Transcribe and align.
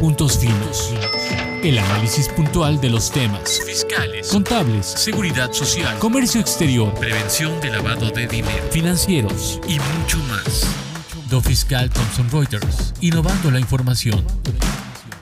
Puntos 0.00 0.38
Finos. 0.38 0.94
El 1.62 1.78
análisis 1.78 2.26
puntual 2.28 2.80
de 2.80 2.88
los 2.88 3.10
temas 3.10 3.60
fiscales, 3.66 4.28
contables, 4.28 4.86
seguridad 4.86 5.52
social, 5.52 5.98
comercio 5.98 6.40
exterior, 6.40 6.94
prevención 6.94 7.60
de 7.60 7.68
lavado 7.68 8.08
de 8.08 8.26
dinero, 8.26 8.64
financieros 8.70 9.60
y 9.68 9.78
mucho 9.98 10.16
más. 10.30 10.64
Do 11.28 11.42
Fiscal 11.42 11.90
Thomson 11.90 12.30
Reuters, 12.30 12.94
innovando 13.02 13.50
la 13.50 13.60
información. 13.60 14.24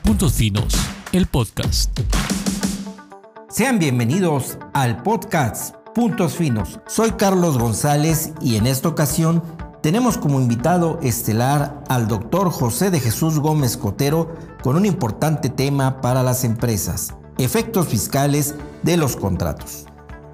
Puntos 0.05 0.35
Finos, 0.35 0.73
el 1.11 1.27
podcast. 1.27 1.99
Sean 3.51 3.81
bienvenidos 3.81 4.59
al 4.75 5.03
podcast 5.03 5.75
Puntos 5.93 6.35
Finos. 6.35 6.79
Soy 6.87 7.11
Carlos 7.13 7.59
González 7.59 8.31
y 8.41 8.55
en 8.55 8.69
esta 8.69 8.89
ocasión 8.89 9.43
tenemos 9.83 10.19
como 10.19 10.41
invitado 10.41 10.99
estelar 11.03 11.85
al 11.89 12.09
doctor 12.09 12.51
José 12.51 12.91
de 12.91 13.01
Jesús 13.01 13.39
Gómez 13.39 13.77
Cotero 13.77 14.35
con 14.63 14.77
un 14.77 14.87
importante 14.87 15.49
tema 15.49 16.01
para 16.01 16.23
las 16.23 16.45
empresas, 16.45 17.15
efectos 17.39 17.87
fiscales 17.87 18.55
de 18.83 18.97
los 18.97 19.17
contratos. 19.17 19.87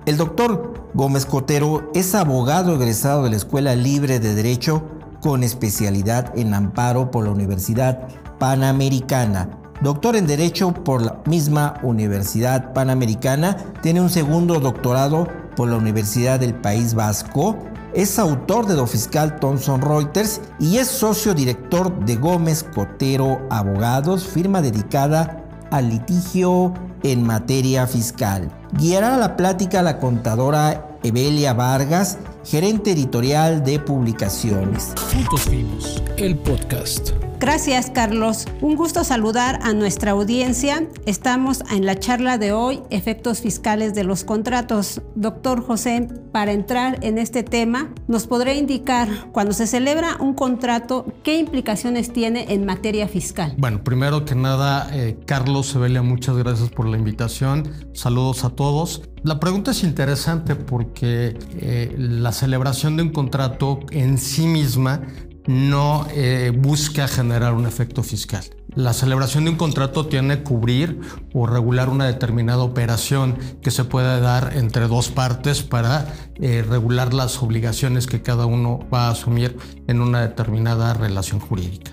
El 0.06 0.16
doctor 0.16 0.90
Gómez 0.94 1.26
Cotero 1.26 1.90
es 1.94 2.14
abogado 2.14 2.74
egresado 2.74 3.24
de 3.24 3.30
la 3.30 3.36
Escuela 3.36 3.74
Libre 3.74 4.18
de 4.18 4.34
Derecho 4.34 4.82
con 5.20 5.42
especialidad 5.42 6.36
en 6.38 6.54
amparo 6.54 7.10
por 7.10 7.24
la 7.24 7.30
Universidad 7.30 8.08
Panamericana. 8.38 9.48
Doctor 9.82 10.16
en 10.16 10.26
Derecho 10.26 10.72
por 10.72 11.02
la 11.02 11.20
misma 11.26 11.74
Universidad 11.82 12.72
Panamericana, 12.72 13.56
tiene 13.82 14.00
un 14.00 14.08
segundo 14.08 14.60
doctorado 14.60 15.26
por 15.56 15.68
la 15.68 15.76
Universidad 15.76 16.40
del 16.40 16.54
País 16.54 16.94
Vasco 16.94 17.56
es 17.94 18.18
autor 18.18 18.66
de 18.66 18.74
lo 18.74 18.86
fiscal 18.86 19.38
Thomson 19.38 19.80
Reuters 19.80 20.40
y 20.58 20.78
es 20.78 20.88
socio 20.88 21.32
director 21.34 22.04
de 22.04 22.16
Gómez 22.16 22.64
Cotero 22.74 23.40
Abogados, 23.50 24.24
firma 24.24 24.60
dedicada 24.60 25.44
al 25.70 25.88
litigio 25.90 26.74
en 27.02 27.22
materia 27.22 27.86
fiscal. 27.86 28.50
Guiará 28.72 29.16
la 29.16 29.36
plática 29.36 29.82
la 29.82 29.98
contadora 29.98 30.98
Evelia 31.02 31.52
Vargas, 31.52 32.18
gerente 32.44 32.92
editorial 32.92 33.62
de 33.62 33.78
publicaciones. 33.78 34.92
Puntos 35.12 35.42
Finos, 35.42 36.02
el 36.16 36.36
podcast. 36.38 37.10
Gracias, 37.40 37.90
Carlos. 37.90 38.46
Un 38.60 38.76
gusto 38.76 39.04
saludar 39.04 39.58
a 39.62 39.72
nuestra 39.72 40.12
audiencia. 40.12 40.88
Estamos 41.04 41.62
en 41.70 41.84
la 41.84 41.98
charla 41.98 42.38
de 42.38 42.52
hoy, 42.52 42.82
efectos 42.90 43.40
fiscales 43.40 43.94
de 43.94 44.04
los 44.04 44.24
contratos. 44.24 45.02
Doctor 45.14 45.62
José, 45.62 46.08
para 46.32 46.52
entrar 46.52 46.98
en 47.02 47.18
este 47.18 47.42
tema, 47.42 47.90
¿nos 48.08 48.26
podrá 48.26 48.54
indicar 48.54 49.08
cuando 49.32 49.52
se 49.52 49.66
celebra 49.66 50.16
un 50.20 50.34
contrato, 50.34 51.06
qué 51.22 51.38
implicaciones 51.38 52.12
tiene 52.12 52.52
en 52.52 52.64
materia 52.64 53.08
fiscal? 53.08 53.54
Bueno, 53.58 53.84
primero 53.84 54.24
que 54.24 54.34
nada, 54.34 54.88
eh, 54.92 55.18
Carlos 55.26 55.66
Sebelia, 55.66 56.02
muchas 56.02 56.36
gracias 56.36 56.70
por 56.70 56.88
la 56.88 56.96
invitación. 56.96 57.70
Saludos 57.92 58.44
a 58.44 58.50
todos. 58.50 59.02
La 59.22 59.40
pregunta 59.40 59.72
es 59.72 59.82
interesante 59.84 60.54
porque 60.54 61.38
eh, 61.58 61.94
la 61.98 62.32
celebración 62.32 62.96
de 62.96 63.04
un 63.04 63.10
contrato 63.10 63.80
en 63.90 64.18
sí 64.18 64.46
misma 64.46 65.02
no 65.46 66.06
eh, 66.10 66.52
busca 66.54 67.08
generar 67.08 67.54
un 67.54 67.66
efecto 67.66 68.02
fiscal. 68.02 68.44
La 68.74 68.92
celebración 68.92 69.44
de 69.44 69.50
un 69.50 69.56
contrato 69.56 70.06
tiene 70.06 70.38
que 70.38 70.44
cubrir 70.44 71.00
o 71.32 71.46
regular 71.46 71.88
una 71.88 72.06
determinada 72.06 72.62
operación 72.62 73.38
que 73.62 73.70
se 73.70 73.84
puede 73.84 74.20
dar 74.20 74.56
entre 74.56 74.88
dos 74.88 75.10
partes 75.10 75.62
para 75.62 76.12
eh, 76.36 76.64
regular 76.68 77.14
las 77.14 77.42
obligaciones 77.42 78.06
que 78.06 78.22
cada 78.22 78.46
uno 78.46 78.80
va 78.92 79.06
a 79.06 79.10
asumir 79.10 79.56
en 79.86 80.00
una 80.00 80.22
determinada 80.22 80.92
relación 80.94 81.38
jurídica. 81.40 81.92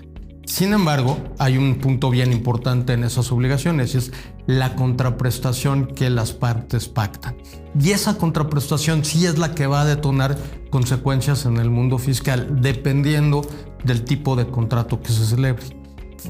Sin 0.52 0.74
embargo, 0.74 1.16
hay 1.38 1.56
un 1.56 1.76
punto 1.76 2.10
bien 2.10 2.30
importante 2.30 2.92
en 2.92 3.04
esas 3.04 3.32
obligaciones 3.32 3.94
y 3.94 3.96
es 3.96 4.12
la 4.46 4.76
contraprestación 4.76 5.86
que 5.86 6.10
las 6.10 6.34
partes 6.34 6.88
pactan. 6.88 7.36
Y 7.80 7.92
esa 7.92 8.18
contraprestación 8.18 9.02
sí 9.02 9.24
es 9.24 9.38
la 9.38 9.54
que 9.54 9.66
va 9.66 9.80
a 9.80 9.86
detonar 9.86 10.36
consecuencias 10.68 11.46
en 11.46 11.56
el 11.56 11.70
mundo 11.70 11.96
fiscal, 11.96 12.60
dependiendo 12.60 13.40
del 13.82 14.04
tipo 14.04 14.36
de 14.36 14.46
contrato 14.46 15.00
que 15.00 15.12
se 15.12 15.24
celebre. 15.24 15.64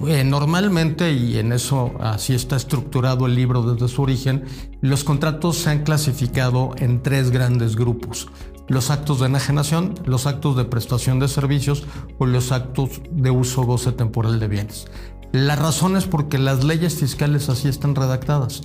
Eh, 0.06 0.22
normalmente, 0.22 1.12
y 1.12 1.38
en 1.38 1.50
eso 1.50 1.90
así 1.98 2.32
está 2.32 2.54
estructurado 2.54 3.26
el 3.26 3.34
libro 3.34 3.74
desde 3.74 3.92
su 3.92 4.02
origen, 4.02 4.44
los 4.82 5.02
contratos 5.02 5.56
se 5.56 5.70
han 5.70 5.82
clasificado 5.82 6.70
en 6.76 7.02
tres 7.02 7.32
grandes 7.32 7.74
grupos 7.74 8.28
los 8.72 8.90
actos 8.90 9.20
de 9.20 9.26
enajenación, 9.26 9.94
los 10.06 10.26
actos 10.26 10.56
de 10.56 10.64
prestación 10.64 11.18
de 11.18 11.28
servicios 11.28 11.84
o 12.18 12.24
los 12.24 12.52
actos 12.52 13.02
de 13.10 13.30
uso 13.30 13.64
goce 13.64 13.92
temporal 13.92 14.40
de 14.40 14.48
bienes. 14.48 14.86
La 15.30 15.56
razón 15.56 15.94
es 15.94 16.06
porque 16.06 16.38
las 16.38 16.64
leyes 16.64 16.96
fiscales 16.96 17.50
así 17.50 17.68
están 17.68 17.94
redactadas 17.94 18.62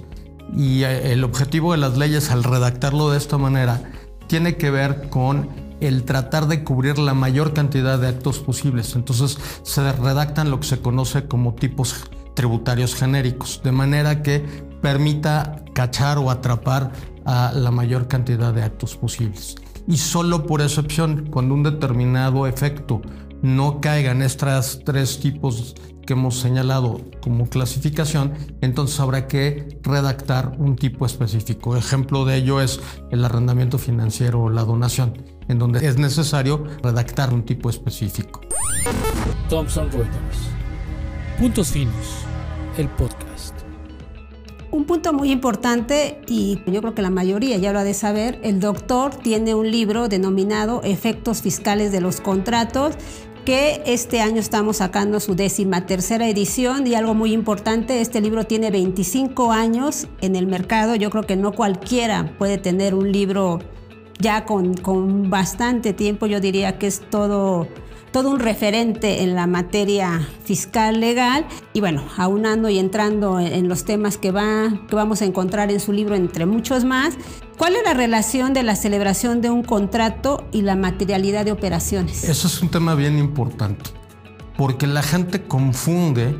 y 0.55 0.83
eh, 0.83 1.11
el 1.11 1.25
objetivo 1.25 1.73
de 1.73 1.79
las 1.79 1.97
leyes 1.97 2.31
al 2.31 2.45
redactarlo 2.45 3.09
de 3.09 3.17
esta 3.17 3.37
manera 3.37 3.83
tiene 4.27 4.55
que 4.55 4.71
ver 4.71 5.09
con 5.09 5.49
el 5.81 6.05
tratar 6.05 6.47
de 6.47 6.63
cubrir 6.63 6.99
la 6.99 7.13
mayor 7.13 7.53
cantidad 7.53 7.99
de 7.99 8.07
actos 8.07 8.39
posibles. 8.39 8.95
Entonces 8.95 9.37
se 9.63 9.91
redactan 9.91 10.49
lo 10.49 10.61
que 10.61 10.67
se 10.67 10.79
conoce 10.79 11.27
como 11.27 11.53
tipos 11.53 12.09
tributarios 12.33 12.95
genéricos, 12.95 13.59
de 13.61 13.73
manera 13.73 14.23
que 14.23 14.39
permita 14.81 15.65
cachar 15.73 16.17
o 16.17 16.31
atrapar 16.31 16.93
a 17.25 17.51
la 17.53 17.71
mayor 17.71 18.07
cantidad 18.07 18.53
de 18.53 18.63
actos 18.63 18.95
posibles 18.95 19.57
y 19.87 19.97
solo 19.97 20.45
por 20.45 20.61
excepción, 20.61 21.27
cuando 21.31 21.53
un 21.53 21.63
determinado 21.63 22.45
efecto 22.45 23.01
no 23.41 23.79
caiga 23.81 24.11
en 24.11 24.21
estos 24.21 24.81
tres 24.83 25.19
tipos 25.19 25.75
que 26.05 26.13
hemos 26.13 26.39
señalado 26.39 27.01
como 27.21 27.49
clasificación, 27.49 28.33
entonces 28.61 28.99
habrá 28.99 29.27
que 29.27 29.79
redactar 29.83 30.53
un 30.57 30.75
tipo 30.75 31.05
específico. 31.05 31.75
Ejemplo 31.75 32.25
de 32.25 32.37
ello 32.37 32.61
es 32.61 32.79
el 33.11 33.23
arrendamiento 33.23 33.77
financiero 33.77 34.43
o 34.43 34.49
la 34.49 34.63
donación, 34.63 35.25
en 35.47 35.59
donde 35.59 35.85
es 35.85 35.97
necesario 35.97 36.63
redactar 36.81 37.33
un 37.33 37.43
tipo 37.43 37.69
específico. 37.69 38.41
Thomson 39.49 39.91
Reuters. 39.91 40.37
Puntos 41.39 41.67
finos. 41.69 42.25
El 42.77 42.87
podcast. 42.89 43.56
Un 44.69 44.83
punto 44.83 45.13
muy 45.13 45.31
importante 45.31 46.19
y 46.27 46.59
yo 46.65 46.81
creo 46.81 46.93
que 46.93 47.01
la 47.01 47.09
mayoría 47.09 47.55
ya 47.57 47.71
lo 47.71 47.79
ha 47.79 47.83
de 47.85 47.93
saber, 47.93 48.37
el 48.43 48.59
doctor 48.59 49.15
tiene 49.15 49.55
un 49.55 49.71
libro 49.71 50.09
denominado 50.09 50.81
Efectos 50.83 51.41
Fiscales 51.41 51.93
de 51.93 52.01
los 52.01 52.19
Contratos 52.19 52.95
que 53.45 53.81
este 53.85 54.19
año 54.19 54.41
estamos 54.41 54.77
sacando 54.77 55.21
su 55.21 55.33
décima 55.33 55.85
tercera 55.85 56.27
edición 56.27 56.85
y 56.85 56.95
algo 56.95 57.13
muy 57.13 57.31
importante, 57.31 58.01
este 58.01 58.19
libro 58.19 58.43
tiene 58.43 58.69
25 58.69 59.53
años 59.53 60.07
en 60.19 60.35
el 60.35 60.47
mercado, 60.47 60.95
yo 60.95 61.09
creo 61.11 61.23
que 61.23 61.37
no 61.37 61.53
cualquiera 61.53 62.35
puede 62.37 62.57
tener 62.57 62.93
un 62.93 63.09
libro 63.09 63.59
ya 64.19 64.43
con, 64.43 64.73
con 64.73 65.29
bastante 65.29 65.93
tiempo, 65.93 66.25
yo 66.25 66.41
diría 66.41 66.77
que 66.77 66.87
es 66.87 66.99
todo 67.09 67.69
todo 68.17 68.31
un 68.31 68.39
referente 68.39 69.21
en 69.21 69.35
la 69.35 69.45
materia 69.45 70.27
fiscal 70.43 70.99
legal 70.99 71.45
y 71.71 71.81
bueno, 71.81 72.03
aunando 72.17 72.67
y 72.67 72.79
entrando 72.79 73.39
en 73.39 73.69
los 73.69 73.85
temas 73.85 74.17
que, 74.17 74.31
va, 74.31 74.73
que 74.89 74.95
vamos 74.95 75.21
a 75.21 75.25
encontrar 75.25 75.69
en 75.69 75.79
su 75.79 75.93
libro, 75.93 76.15
entre 76.15 76.47
muchos 76.47 76.83
más, 76.83 77.13
¿cuál 77.59 77.75
es 77.75 77.83
la 77.85 77.93
relación 77.93 78.55
de 78.55 78.63
la 78.63 78.75
celebración 78.75 79.39
de 79.41 79.51
un 79.51 79.61
contrato 79.61 80.47
y 80.51 80.63
la 80.63 80.75
materialidad 80.75 81.45
de 81.45 81.51
operaciones? 81.51 82.23
Eso 82.23 82.47
es 82.47 82.59
un 82.59 82.69
tema 82.69 82.95
bien 82.95 83.19
importante, 83.19 83.91
porque 84.57 84.87
la 84.87 85.03
gente 85.03 85.43
confunde 85.43 86.35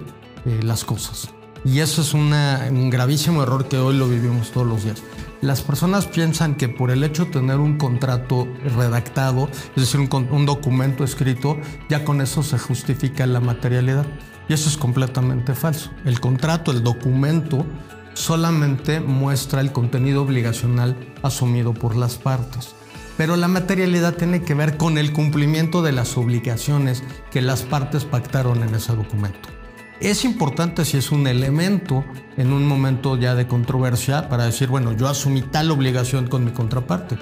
eh, 0.48 0.60
las 0.64 0.84
cosas. 0.84 1.30
Y 1.64 1.82
eso 1.82 2.02
es 2.02 2.16
un 2.16 2.90
gravísimo 2.90 3.44
error 3.44 3.68
que 3.68 3.78
hoy 3.78 3.96
lo 3.96 4.10
vivimos 4.10 4.50
todos 4.50 4.66
los 4.66 4.84
días. 4.84 5.04
Las 5.42 5.62
personas 5.62 6.08
piensan 6.08 6.56
que 6.56 6.68
por 6.68 6.90
el 6.90 7.04
hecho 7.04 7.26
de 7.26 7.32
tener 7.32 7.58
un 7.58 7.78
contrato 7.78 8.48
redactado, 8.76 9.50
es 9.76 9.84
decir, 9.84 10.00
un, 10.00 10.28
un, 10.32 10.46
documento 10.48 11.04
escrito, 11.04 11.58
ya 11.90 12.04
con 12.04 12.22
eso 12.22 12.42
se 12.42 12.58
justifica 12.58 13.28
la 13.28 13.40
materialidad. 13.40 14.06
Y 14.50 14.54
eso 14.54 14.68
es 14.68 14.78
completamente 14.78 15.54
falso. 15.54 15.92
El 16.06 16.20
contrato, 16.20 16.72
el 16.72 16.82
documento, 16.84 17.66
solamente 18.14 19.00
muestra 19.00 19.62
el 19.62 19.72
contenido 19.72 20.24
obligacional 20.24 20.96
asumido 21.22 21.74
por 21.74 21.96
las 21.96 22.16
partes. 22.16 22.74
Pero 23.16 23.36
la 23.36 23.48
materialidad 23.48 24.16
tiene 24.16 24.42
que 24.42 24.54
ver 24.54 24.78
con 24.78 24.98
el 24.98 25.14
cumplimiento 25.14 25.82
de 25.82 25.92
las 25.92 26.18
obligaciones 26.18 27.04
que 27.32 27.42
las 27.42 27.64
partes 27.64 28.06
pactaron 28.06 28.64
en 28.64 28.74
ese 28.74 28.96
documento. 28.96 29.57
Es 30.00 30.26
importante 30.26 30.86
si 30.86 30.98
es 30.98 31.12
un 31.12 31.26
elemento 31.26 32.06
en 32.38 32.54
un 32.54 32.68
momento 32.68 33.18
ya 33.18 33.34
de 33.34 33.48
controversia 33.48 34.30
para 34.30 34.46
decir, 34.46 34.68
bueno, 34.68 34.94
yo 34.94 35.08
asumí 35.08 35.42
tal 35.42 35.72
obligación 35.72 36.28
con 36.28 36.46
mi 36.46 36.52
contraparte, 36.52 37.18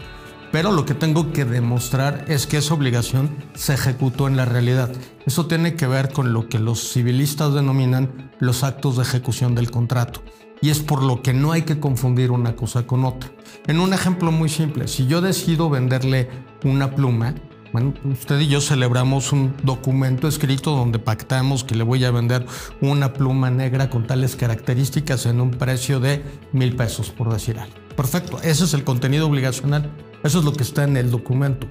pero 0.52 0.74
lo 0.74 0.86
que 0.86 0.94
tengo 0.94 1.32
que 1.32 1.46
demostrar 1.46 2.26
es 2.28 2.48
que 2.48 2.58
esa 2.58 2.74
obligación 2.74 3.30
se 3.54 3.76
ejecutó 3.76 4.28
en 4.28 4.36
la 4.36 4.44
realidad. 4.44 4.92
Eso 5.26 5.46
tiene 5.46 5.76
que 5.76 5.88
ver 5.88 6.12
con 6.12 6.34
lo 6.34 6.50
que 6.50 6.60
los 6.60 6.92
civilistas 6.92 7.54
denominan 7.54 8.32
los 8.40 8.66
actos 8.66 8.98
de 8.98 9.04
ejecución 9.04 9.56
del 9.56 9.72
contrato. 9.72 10.22
Y 10.62 10.70
es 10.70 10.80
por 10.80 11.02
lo 11.02 11.22
que 11.22 11.34
no 11.34 11.54
hay 11.54 11.62
que 11.62 11.80
confundir 11.80 12.32
una 12.32 12.58
cosa 12.58 12.86
con 12.86 13.06
otra. 13.06 13.32
En 13.68 13.80
un 13.80 13.94
ejemplo 13.94 14.34
muy 14.34 14.50
simple, 14.50 14.90
si 14.90 15.08
yo 15.08 15.22
decido 15.22 15.70
venderle 15.70 16.30
una 16.66 16.94
pluma, 16.94 17.36
Usted 18.04 18.40
y 18.40 18.48
yo 18.48 18.62
celebramos 18.62 19.32
un 19.34 19.54
documento 19.64 20.28
escrito 20.28 20.72
donde 20.72 21.00
pactamos 21.00 21.64
que 21.64 21.76
le 21.76 21.84
voy 21.84 22.06
a 22.06 22.12
vender 22.12 22.46
una 22.82 23.14
pluma 23.14 23.50
negra 23.50 23.90
con 23.90 24.08
tales 24.08 24.36
características 24.36 25.26
en 25.26 25.42
un 25.42 25.52
precio 25.52 26.00
de 26.00 26.24
mil 26.54 26.76
pesos, 26.76 27.10
por 27.10 27.32
decir 27.32 27.60
algo. 27.60 27.76
Perfecto, 27.96 28.40
ese 28.42 28.66
es 28.66 28.74
el 28.74 28.84
contenido 28.84 29.28
obligacional, 29.28 29.92
eso 30.24 30.40
es 30.40 30.46
lo 30.46 30.54
que 30.54 30.64
está 30.64 30.84
en 30.84 30.96
el 30.96 31.12
documento. 31.12 31.68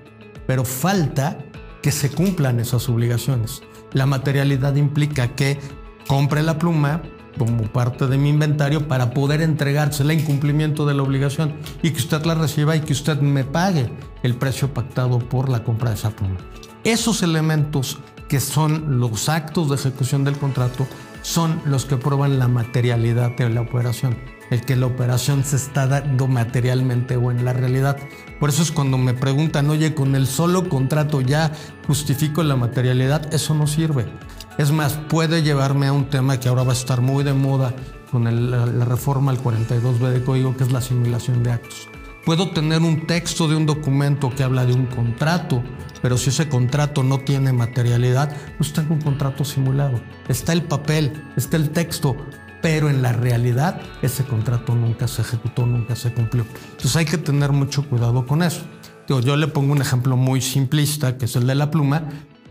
Pero 0.46 0.64
falta 0.64 1.38
que 1.82 1.92
se 1.92 2.10
cumplan 2.10 2.60
esas 2.60 2.88
obligaciones. 2.88 3.62
La 3.92 4.06
materialidad 4.06 4.76
implica 4.76 5.34
que 5.34 5.58
compre 6.06 6.42
la 6.42 6.58
pluma, 6.58 7.02
como 7.38 7.64
parte 7.64 8.06
de 8.06 8.18
mi 8.18 8.30
inventario 8.30 8.86
para 8.88 9.10
poder 9.10 9.42
entregársela 9.42 10.12
en 10.12 10.24
cumplimiento 10.24 10.86
de 10.86 10.94
la 10.94 11.02
obligación 11.02 11.54
y 11.82 11.90
que 11.90 11.98
usted 11.98 12.24
la 12.24 12.34
reciba 12.34 12.76
y 12.76 12.80
que 12.80 12.92
usted 12.92 13.20
me 13.20 13.44
pague 13.44 13.90
el 14.22 14.34
precio 14.34 14.72
pactado 14.72 15.18
por 15.18 15.48
la 15.48 15.64
compra 15.64 15.90
de 15.90 15.96
esa 15.96 16.10
pluma. 16.10 16.36
Esos 16.84 17.22
elementos 17.22 17.98
que 18.28 18.40
son 18.40 18.98
los 18.98 19.28
actos 19.28 19.68
de 19.68 19.76
ejecución 19.76 20.24
del 20.24 20.38
contrato 20.38 20.86
son 21.22 21.60
los 21.64 21.86
que 21.86 21.96
prueban 21.96 22.38
la 22.38 22.48
materialidad 22.48 23.34
de 23.36 23.48
la 23.48 23.62
operación, 23.62 24.16
el 24.50 24.60
que 24.60 24.76
la 24.76 24.86
operación 24.86 25.42
se 25.42 25.56
está 25.56 25.86
dando 25.86 26.26
materialmente 26.26 27.16
o 27.16 27.30
en 27.30 27.44
la 27.44 27.54
realidad. 27.54 27.96
Por 28.38 28.50
eso 28.50 28.62
es 28.62 28.70
cuando 28.70 28.98
me 28.98 29.14
preguntan, 29.14 29.70
oye, 29.70 29.94
con 29.94 30.14
el 30.14 30.26
solo 30.26 30.68
contrato 30.68 31.22
ya 31.22 31.50
justifico 31.86 32.42
la 32.42 32.56
materialidad, 32.56 33.32
eso 33.32 33.54
no 33.54 33.66
sirve. 33.66 34.06
Es 34.56 34.70
más, 34.70 34.94
puede 35.08 35.42
llevarme 35.42 35.88
a 35.88 35.92
un 35.92 36.08
tema 36.08 36.38
que 36.38 36.48
ahora 36.48 36.62
va 36.62 36.72
a 36.72 36.76
estar 36.76 37.00
muy 37.00 37.24
de 37.24 37.32
moda 37.32 37.74
con 38.12 38.50
la, 38.50 38.84
reforma 38.84 39.32
al 39.32 39.42
42B 39.42 40.10
de 40.10 40.22
código, 40.22 40.56
que 40.56 40.62
es 40.62 40.70
la 40.70 40.80
simulación 40.80 41.42
de 41.42 41.50
actos. 41.50 41.88
Puedo 42.24 42.50
tener 42.50 42.80
un 42.80 43.06
texto 43.06 43.48
de 43.48 43.56
un 43.56 43.66
documento 43.66 44.30
que 44.30 44.44
habla 44.44 44.64
de 44.64 44.72
un 44.72 44.86
contrato, 44.86 45.62
pero 46.00 46.16
si 46.16 46.30
ese 46.30 46.48
contrato 46.48 47.02
no 47.02 47.18
tiene 47.18 47.52
materialidad, 47.52 48.34
pues 48.56 48.72
tengo 48.72 48.94
un 48.94 49.00
contrato 49.00 49.44
simulado. 49.44 50.00
Está 50.28 50.52
el 50.52 50.62
papel, 50.62 51.12
está 51.36 51.56
el 51.56 51.70
texto, 51.70 52.16
pero 52.62 52.88
en 52.88 53.02
la 53.02 53.12
realidad 53.12 53.80
ese 54.02 54.24
contrato 54.24 54.76
nunca 54.76 55.08
se 55.08 55.22
ejecutó, 55.22 55.66
nunca 55.66 55.96
se 55.96 56.14
cumplió. 56.14 56.46
Entonces 56.70 56.94
hay 56.94 57.04
que 57.04 57.18
tener 57.18 57.50
mucho 57.50 57.86
cuidado 57.88 58.24
con 58.24 58.42
eso. 58.42 58.62
Yo 59.08 59.36
le 59.36 59.48
pongo 59.48 59.72
un 59.72 59.82
ejemplo 59.82 60.16
muy 60.16 60.40
simplista, 60.40 61.18
que 61.18 61.26
es 61.26 61.36
el 61.36 61.46
de 61.46 61.56
la 61.56 61.70
pluma, 61.70 62.04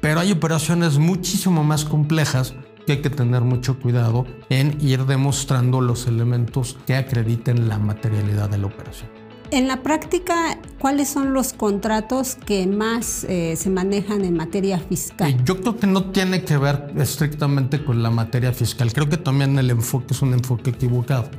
pero 0.03 0.19
hay 0.19 0.33
operaciones 0.33 0.97
muchísimo 0.97 1.63
más 1.63 1.85
complejas 1.85 2.53
que 2.85 2.91
hay 2.91 3.01
que 3.01 3.09
tener 3.09 3.39
mucho 3.39 3.79
cuidado 3.79 4.25
en 4.49 4.77
ir 4.81 5.05
demostrando 5.05 5.79
los 5.79 6.07
elementos 6.07 6.77
que 6.85 6.97
acrediten 6.97 7.69
la 7.69 7.79
materialidad 7.79 8.49
de 8.49 8.57
la 8.57 8.67
operación. 8.67 9.09
En 9.49 9.69
la 9.69 9.81
práctica, 9.81 10.59
¿cuáles 10.77 11.07
son 11.07 11.33
los 11.33 11.53
contratos 11.53 12.35
que 12.35 12.67
más 12.67 13.23
eh, 13.29 13.55
se 13.55 13.69
manejan 13.69 14.25
en 14.25 14.35
materia 14.35 14.77
fiscal? 14.77 15.31
Eh, 15.31 15.37
yo 15.45 15.61
creo 15.61 15.77
que 15.77 15.87
no 15.87 16.11
tiene 16.11 16.43
que 16.43 16.57
ver 16.57 16.91
estrictamente 16.97 17.81
con 17.81 18.03
la 18.03 18.09
materia 18.09 18.51
fiscal. 18.51 18.91
Creo 18.91 19.07
que 19.07 19.15
también 19.15 19.57
el 19.57 19.71
enfoque 19.71 20.07
es 20.09 20.21
un 20.21 20.33
enfoque 20.33 20.71
equivocado. 20.71 21.29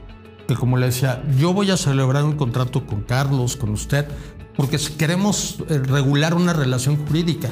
Que 0.49 0.55
como 0.55 0.78
le 0.78 0.87
decía, 0.87 1.22
yo 1.38 1.52
voy 1.52 1.70
a 1.70 1.76
celebrar 1.76 2.25
un 2.25 2.37
contrato 2.38 2.87
con 2.87 3.02
Carlos, 3.02 3.58
con 3.58 3.69
usted, 3.72 4.08
porque 4.56 4.78
queremos 4.96 5.58
eh, 5.69 5.81
regular 5.81 6.32
una 6.32 6.55
relación 6.55 6.96
jurídica. 7.05 7.50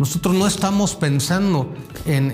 Nosotros 0.00 0.34
no 0.34 0.46
estamos 0.46 0.94
pensando 0.96 1.74
en, 2.06 2.30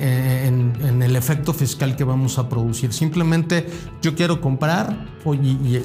el 1.03 1.17
efecto 1.17 1.53
fiscal 1.53 1.97
que 1.97 2.05
vamos 2.05 2.39
a 2.39 2.49
producir. 2.49 2.93
Simplemente 2.93 3.69
yo 4.01 4.15
quiero 4.15 4.41
comprar 4.41 5.09
y, 5.25 5.81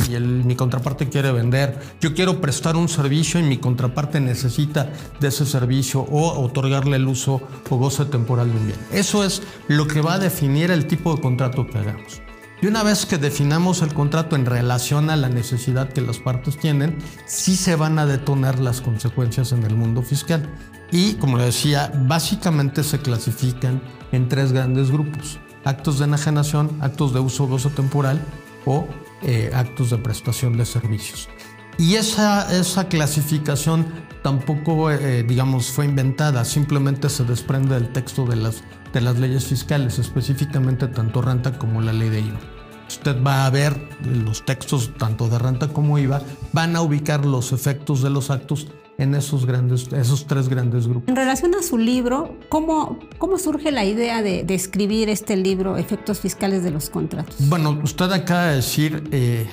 mi 0.46 0.56
contraparte 0.56 1.10
quiere 1.10 1.32
vender. 1.32 1.80
Yo 2.00 2.14
quiero 2.14 2.40
prestar 2.40 2.76
un 2.76 2.88
servicio 2.88 3.40
y 3.40 3.44
mi 3.44 3.58
contraparte 3.58 4.20
necesita 4.20 4.92
de 5.20 5.30
ese 5.30 5.44
servicio 5.44 6.02
o 6.02 6.40
otorgarle 6.44 6.98
el 6.98 7.08
uso 7.08 7.42
o 7.72 7.78
goce 7.78 8.06
temporal 8.06 8.52
de 8.52 8.60
un 8.60 8.68
bien. 8.68 8.80
Eso 8.92 9.24
es 9.24 9.42
lo 9.68 9.88
que 9.88 10.02
va 10.02 10.14
a 10.14 10.20
definir 10.20 10.70
el 10.70 10.86
tipo 10.86 11.16
de 11.16 11.22
contrato 11.24 11.66
que 11.66 11.80
hagamos. 11.80 12.22
Y 12.62 12.68
una 12.68 12.84
vez 12.84 13.08
que 13.08 13.18
definamos 13.18 13.82
el 13.82 13.92
contrato 13.96 14.36
en 14.36 14.46
relación 14.46 15.10
a 15.10 15.16
la 15.16 15.30
necesidad 15.30 15.90
que 15.90 16.02
las 16.02 16.20
partes 16.20 16.60
tienen, 16.60 17.00
sí 17.26 17.56
se 17.56 17.76
van 17.76 17.98
a 17.98 18.06
detonar 18.06 18.60
las 18.60 18.82
consecuencias 18.82 19.52
en 19.52 19.64
el 19.64 19.76
mundo 19.76 20.04
fiscal. 20.04 20.48
Y 20.92 21.14
como 21.16 21.38
le 21.38 21.46
decía, 21.46 21.92
básicamente 22.08 22.84
se 22.84 23.00
clasifican 23.00 23.82
en 24.12 24.28
tres 24.28 24.52
grandes 24.52 24.92
grupos. 24.92 25.40
Actos 25.64 26.00
de 26.00 26.06
enajenación, 26.06 26.78
actos 26.82 27.14
de 27.14 27.20
uso 27.20 27.48
gozo 27.48 27.70
temporal 27.70 28.22
o 28.66 28.88
eh, 29.22 29.52
actos 29.54 29.90
de 29.90 29.98
prestación 29.98 30.58
de 30.58 30.66
servicios. 30.66 31.30
Y 31.78 31.96
esa, 31.96 32.52
esa 32.56 32.88
clasificación 32.88 33.86
tampoco, 34.24 34.92
eh, 34.92 35.24
digamos, 35.24 35.68
fue 35.68 35.86
inventada, 35.86 36.44
simplemente 36.46 37.10
se 37.10 37.24
desprende 37.24 37.76
del 37.76 37.92
texto 37.94 38.26
de 38.26 38.36
las 38.36 38.64
de 38.94 39.02
las 39.02 39.18
leyes 39.20 39.46
fiscales, 39.46 40.00
específicamente 40.00 40.88
tanto 40.88 41.22
renta 41.22 41.58
como 41.58 41.82
la 41.82 41.94
ley 41.94 42.10
de 42.10 42.22
IVA. 42.22 42.40
Usted 42.88 43.24
va 43.24 43.46
a 43.46 43.50
ver 43.50 43.88
los 44.04 44.44
textos 44.44 44.92
tanto 44.98 45.30
de 45.30 45.40
renta 45.40 45.70
como 45.70 45.98
IVA, 45.98 46.22
van 46.52 46.76
a 46.76 46.82
ubicar 46.82 47.26
los 47.26 47.54
efectos 47.54 48.02
de 48.02 48.10
los 48.10 48.30
actos 48.30 48.68
en 49.02 49.16
esos, 49.16 49.46
grandes, 49.46 49.92
esos 49.94 50.28
tres 50.28 50.48
grandes 50.48 50.88
grupos. 50.88 51.10
En 51.10 51.16
relación 51.16 51.56
a 51.56 51.64
su 51.64 51.78
libro, 51.78 52.38
¿cómo, 52.50 53.00
cómo 53.18 53.40
surge 53.40 53.72
la 53.72 53.84
idea 53.84 54.22
de, 54.22 54.46
escribir 54.50 55.10
este 55.10 55.36
libro, 55.36 55.78
Efectos 55.78 56.20
Fiscales 56.20 56.64
de 56.64 56.72
los 56.72 56.90
Contratos? 56.90 57.36
Bueno, 57.50 57.80
usted 57.84 58.12
acaba 58.12 58.48
de 58.48 58.56
decir 58.58 59.04
eh, 59.12 59.48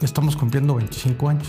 que 0.00 0.06
estamos 0.06 0.36
cumpliendo 0.36 0.74
25 0.74 1.28
años, 1.28 1.46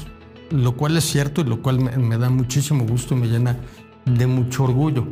lo 0.51 0.77
cual 0.77 0.95
es 0.97 1.05
cierto 1.05 1.41
y 1.41 1.45
lo 1.45 1.61
cual 1.61 1.79
me 1.79 2.17
da 2.17 2.29
muchísimo 2.29 2.85
gusto 2.85 3.15
y 3.15 3.17
me 3.17 3.27
llena 3.27 3.57
de 4.05 4.27
mucho 4.27 4.65
orgullo. 4.65 5.07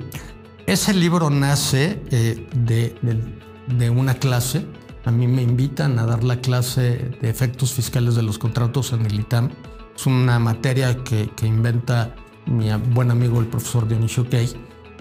Ese 0.68 0.94
libro 0.94 1.30
nace 1.30 2.01
eh, 2.12 2.45
de, 2.54 3.89
una 3.89 4.16
clase. 4.16 4.66
A 5.06 5.12
mí 5.12 5.25
me 5.25 5.42
invitan 5.42 5.98
a 5.98 6.06
dar 6.06 6.25
la 6.25 6.42
clase 6.42 7.16
de 7.22 7.30
efectos 7.30 7.74
fiscales 7.74 8.16
de 8.16 8.22
los 8.22 8.38
contratos 8.38 8.92
en 8.92 9.06
el 9.06 9.18
ITAM. 9.18 9.50
Es 9.95 10.06
una 10.06 10.39
materia 10.39 11.04
que, 11.04 11.30
inventa 11.42 12.13
mi 12.47 12.71
buen 12.94 13.11
amigo 13.11 13.39
el 13.39 13.47
profesor 13.47 13.88
Dionisio 13.88 14.29
Key. 14.29 14.53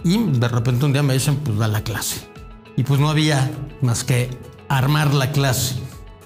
Y 0.05 0.19
de 0.19 0.49
repente 0.49 0.85
un 0.85 0.93
día 0.93 1.03
me 1.03 1.15
dicen, 1.15 1.37
pues 1.37 1.59
da 1.59 1.69
la 1.69 1.83
clase. 1.83 2.29
Y 2.77 2.85
pues 2.85 3.01
no 3.01 3.09
había 3.09 3.51
más 3.81 4.05
que 4.05 4.31
armar 4.69 5.15
la 5.15 5.33
clase. 5.33 5.77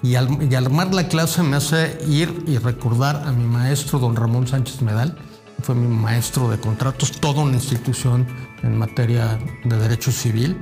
Y, 0.03 0.15
al, 0.15 0.51
y 0.51 0.55
armar 0.55 0.93
la 0.93 1.07
clase 1.07 1.43
me 1.43 1.57
hace 1.57 1.97
ir 2.07 2.43
y 2.47 2.57
recordar 2.57 3.23
a 3.25 3.31
mi 3.31 3.45
maestro, 3.45 3.99
don 3.99 4.15
Ramón 4.15 4.47
Sánchez 4.47 4.81
Medal, 4.81 5.17
fue 5.61 5.75
mi 5.75 5.87
maestro 5.87 6.49
de 6.49 6.59
contratos, 6.59 7.11
toda 7.11 7.43
una 7.43 7.53
institución 7.53 8.25
en 8.63 8.77
materia 8.77 9.39
de 9.63 9.77
derecho 9.77 10.11
civil, 10.11 10.57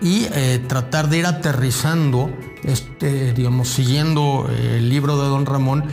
y 0.00 0.26
eh, 0.32 0.64
tratar 0.66 1.08
de 1.08 1.18
ir 1.18 1.26
aterrizando, 1.26 2.30
este, 2.62 3.34
digamos, 3.34 3.68
siguiendo 3.68 4.48
eh, 4.50 4.78
el 4.78 4.88
libro 4.88 5.20
de 5.22 5.28
don 5.28 5.44
Ramón, 5.44 5.84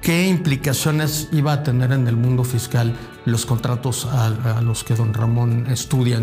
qué 0.00 0.28
implicaciones 0.28 1.28
iba 1.32 1.52
a 1.52 1.62
tener 1.64 1.92
en 1.92 2.06
el 2.06 2.16
mundo 2.16 2.44
fiscal 2.44 2.94
los 3.28 3.46
contratos 3.46 4.06
a, 4.06 4.60
los 4.62 4.84
que 4.84 4.94
don 4.94 5.14
Ramón 5.14 5.66
estudia 5.68 6.16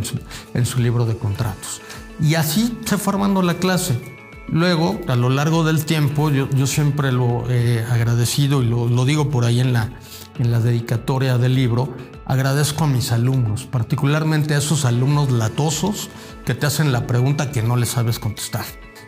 en 0.53 0.65
su, 0.65 0.79
libro 0.79 1.05
de 1.05 1.17
contratos. 1.17 1.81
Y 2.21 2.35
así 2.35 2.77
se 2.85 2.97
fue 2.97 3.13
formando 3.13 3.41
la 3.41 3.55
clase. 3.55 3.99
Luego, 4.47 4.99
a 5.07 5.15
lo 5.15 5.29
largo 5.29 5.63
del 5.63 5.85
tiempo, 5.85 6.29
yo, 6.29 6.67
siempre 6.67 7.11
lo 7.11 7.49
he 7.49 7.83
agradecido 7.83 8.61
y 8.61 8.67
lo, 8.67 8.87
lo 8.87 9.05
digo 9.05 9.29
por 9.29 9.45
ahí 9.45 9.59
en 9.59 9.73
la, 9.73 9.89
en 10.37 10.51
la 10.51 10.59
dedicatoria 10.59 11.37
del 11.37 11.55
libro, 11.55 11.95
agradezco 12.25 12.83
a 12.83 12.87
mis 12.87 13.11
alumnos, 13.11 13.65
particularmente 13.65 14.53
a 14.53 14.57
esos 14.57 14.85
alumnos 14.85 15.31
latosos 15.31 16.09
que 16.45 16.53
te 16.53 16.65
hacen 16.65 16.91
la 16.91 17.07
pregunta 17.07 17.51
que 17.51 17.63
no 17.63 17.75
le 17.75 17.85
sabes 17.85 18.19
contestar 18.19 18.65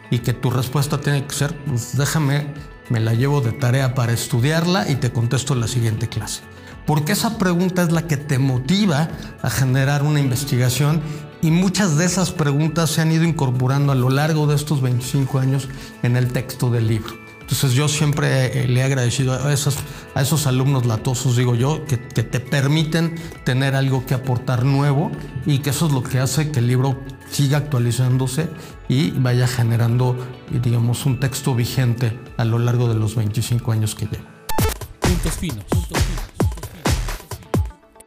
y 0.09 0.19
que 0.19 0.33
tu 0.33 0.49
respuesta 0.49 0.99
tiene 0.99 1.25
que 1.25 1.33
ser, 1.33 1.57
pues 1.65 1.97
déjame, 1.97 2.53
me 2.89 2.99
la 2.99 3.13
llevo 3.13 3.41
de 3.41 3.51
tarea 3.51 3.93
para 3.93 4.13
estudiarla 4.13 4.89
y 4.89 4.95
te 4.95 5.11
contesto 5.11 5.53
en 5.53 5.61
la 5.61 5.67
siguiente 5.67 6.07
clase. 6.07 6.41
Porque 6.87 7.11
esa 7.11 7.37
pregunta 7.37 7.83
es 7.83 7.91
la 7.91 8.07
que 8.07 8.15
te 8.15 8.39
motiva 8.39 9.09
a 9.41 9.49
generar 9.49 10.03
una 10.03 10.21
investigación 10.21 11.01
y 11.41 11.51
muchas 11.51 11.97
de 11.97 12.05
esas 12.05 12.31
preguntas 12.31 12.89
se 12.89 13.01
han 13.01 13.11
ido 13.11 13.25
incorporando 13.25 13.91
a 13.91 13.95
lo 13.95 14.09
largo 14.09 14.47
de 14.47 14.55
estos 14.55 14.81
25 14.81 15.37
años 15.37 15.67
en 16.01 16.15
el 16.15 16.31
texto 16.31 16.71
del 16.71 16.87
libro. 16.87 17.13
Entonces 17.41 17.73
yo 17.73 17.89
siempre 17.89 18.63
eh, 18.63 18.67
le 18.67 18.79
he 18.79 18.83
agradecido 18.83 19.33
a 19.33 19.53
esos, 19.53 19.77
a 20.15 20.21
esos 20.21 20.47
alumnos 20.47 20.85
latosos, 20.85 21.35
digo 21.35 21.55
yo, 21.55 21.85
que, 21.85 21.97
te 21.97 22.39
permiten 22.39 23.15
tener 23.43 23.75
algo 23.75 24.05
que 24.05 24.13
aportar 24.13 24.63
nuevo 24.63 25.11
y 25.45 25.59
que 25.59 25.71
eso 25.71 25.87
es 25.87 25.93
lo 25.93 26.03
que 26.03 26.19
hace 26.19 26.51
que 26.51 26.59
el 26.59 26.67
libro 26.67 27.01
siga 27.29 27.57
actualizándose 27.57 28.49
y 28.87 29.11
vaya 29.11 29.47
generando, 29.47 30.17
digamos, 30.61 31.05
un 31.05 31.19
texto 31.19 31.53
vigente 31.53 32.17
a 32.37 32.45
lo 32.45 32.59
largo 32.59 32.87
de 32.87 32.95
los 32.95 33.15
25 33.15 33.71
años 33.73 33.93
que 33.93 34.07
lleva. 34.07 34.25
Puntos 35.01 35.33
finos. 35.33 35.65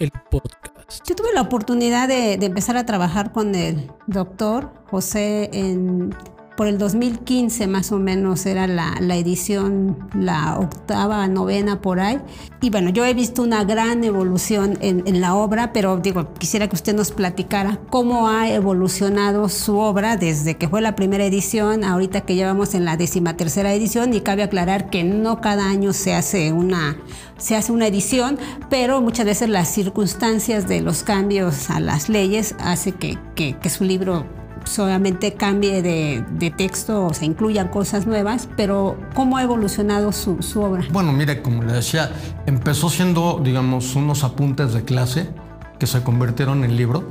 El 0.01 0.11
podcast. 0.11 1.07
Yo 1.07 1.15
tuve 1.15 1.29
la 1.35 1.43
oportunidad 1.43 2.09
de, 2.09 2.33
empezar 2.33 2.79
a 2.79 2.87
trabajar 2.87 3.33
con 3.33 3.55
el 3.55 3.93
doctor 4.07 4.73
José 4.91 5.51
en 5.53 6.15
por 6.61 6.67
el 6.67 6.77
2015 6.77 7.69
más 7.69 7.91
o 7.91 7.99
menos 7.99 8.45
era 8.45 8.67
la, 8.67 9.17
edición, 9.17 9.97
la 10.15 10.59
octava, 10.59 11.27
novena 11.27 11.81
por 11.81 12.01
ahí. 12.01 12.21
Y 12.61 12.69
bueno, 12.69 12.91
yo 12.91 13.07
he 13.07 13.15
visto 13.15 13.43
una 13.43 13.65
gran 13.65 14.05
evolución 14.05 14.77
en, 14.83 15.23
la 15.23 15.35
obra, 15.37 15.73
pero 15.73 15.97
digo, 15.97 16.35
quisiera 16.35 16.69
que 16.69 16.77
usted 16.77 16.95
nos 16.95 17.13
platicara 17.13 17.79
cómo 17.89 18.29
ha 18.29 18.51
evolucionado 18.51 19.49
su 19.49 19.79
obra 19.79 20.19
desde 20.19 20.59
que 20.59 20.69
fue 20.69 20.83
la 20.83 20.97
primera 20.97 21.25
edición, 21.25 21.83
ahorita 21.83 22.27
que 22.27 22.35
llevamos 22.35 22.75
en 22.75 22.85
la 22.85 22.99
décima 22.99 23.39
tercera 23.39 23.73
edición, 23.73 24.13
y 24.13 24.21
cabe 24.21 24.43
aclarar 24.43 24.91
que 24.91 25.03
no 25.03 25.41
cada 25.41 25.65
año 25.65 25.95
se 25.95 26.15
hace 26.15 26.53
una, 26.53 26.99
se 27.39 27.57
hace 27.57 27.73
una 27.73 27.87
edición, 27.87 28.39
pero 28.69 29.01
muchas 29.01 29.25
veces 29.25 29.49
las 29.49 29.69
circunstancias 29.69 30.69
de 30.69 30.83
los 30.83 31.05
cambios 31.05 31.71
a 31.71 31.81
las 31.81 32.11
leyes 32.11 32.55
hace 32.59 32.93
que, 32.93 33.17
que 33.35 33.71
su 33.71 33.85
libro 33.85 34.27
solamente 34.65 35.35
cambie 35.35 35.83
de, 35.83 36.55
texto 36.57 37.07
o 37.07 37.15
se 37.15 37.25
incluyan 37.25 37.69
cosas 37.69 38.07
nuevas, 38.07 38.49
pero 38.57 38.99
¿cómo 39.15 39.37
ha 39.37 39.43
evolucionado 39.43 40.13
su, 40.13 40.39
obra? 40.57 40.85
Bueno, 40.93 41.13
mire, 41.13 41.43
como 41.43 41.63
le 41.63 41.73
decía, 41.73 42.11
empezó 42.47 42.91
siendo, 42.91 43.41
digamos, 43.43 43.95
unos 43.95 44.25
apuntes 44.25 44.73
de 44.73 44.85
clase 44.85 45.31
que 45.79 45.87
se 45.87 46.03
convirtieron 46.03 46.65
en 46.65 46.77
libro, 46.77 47.09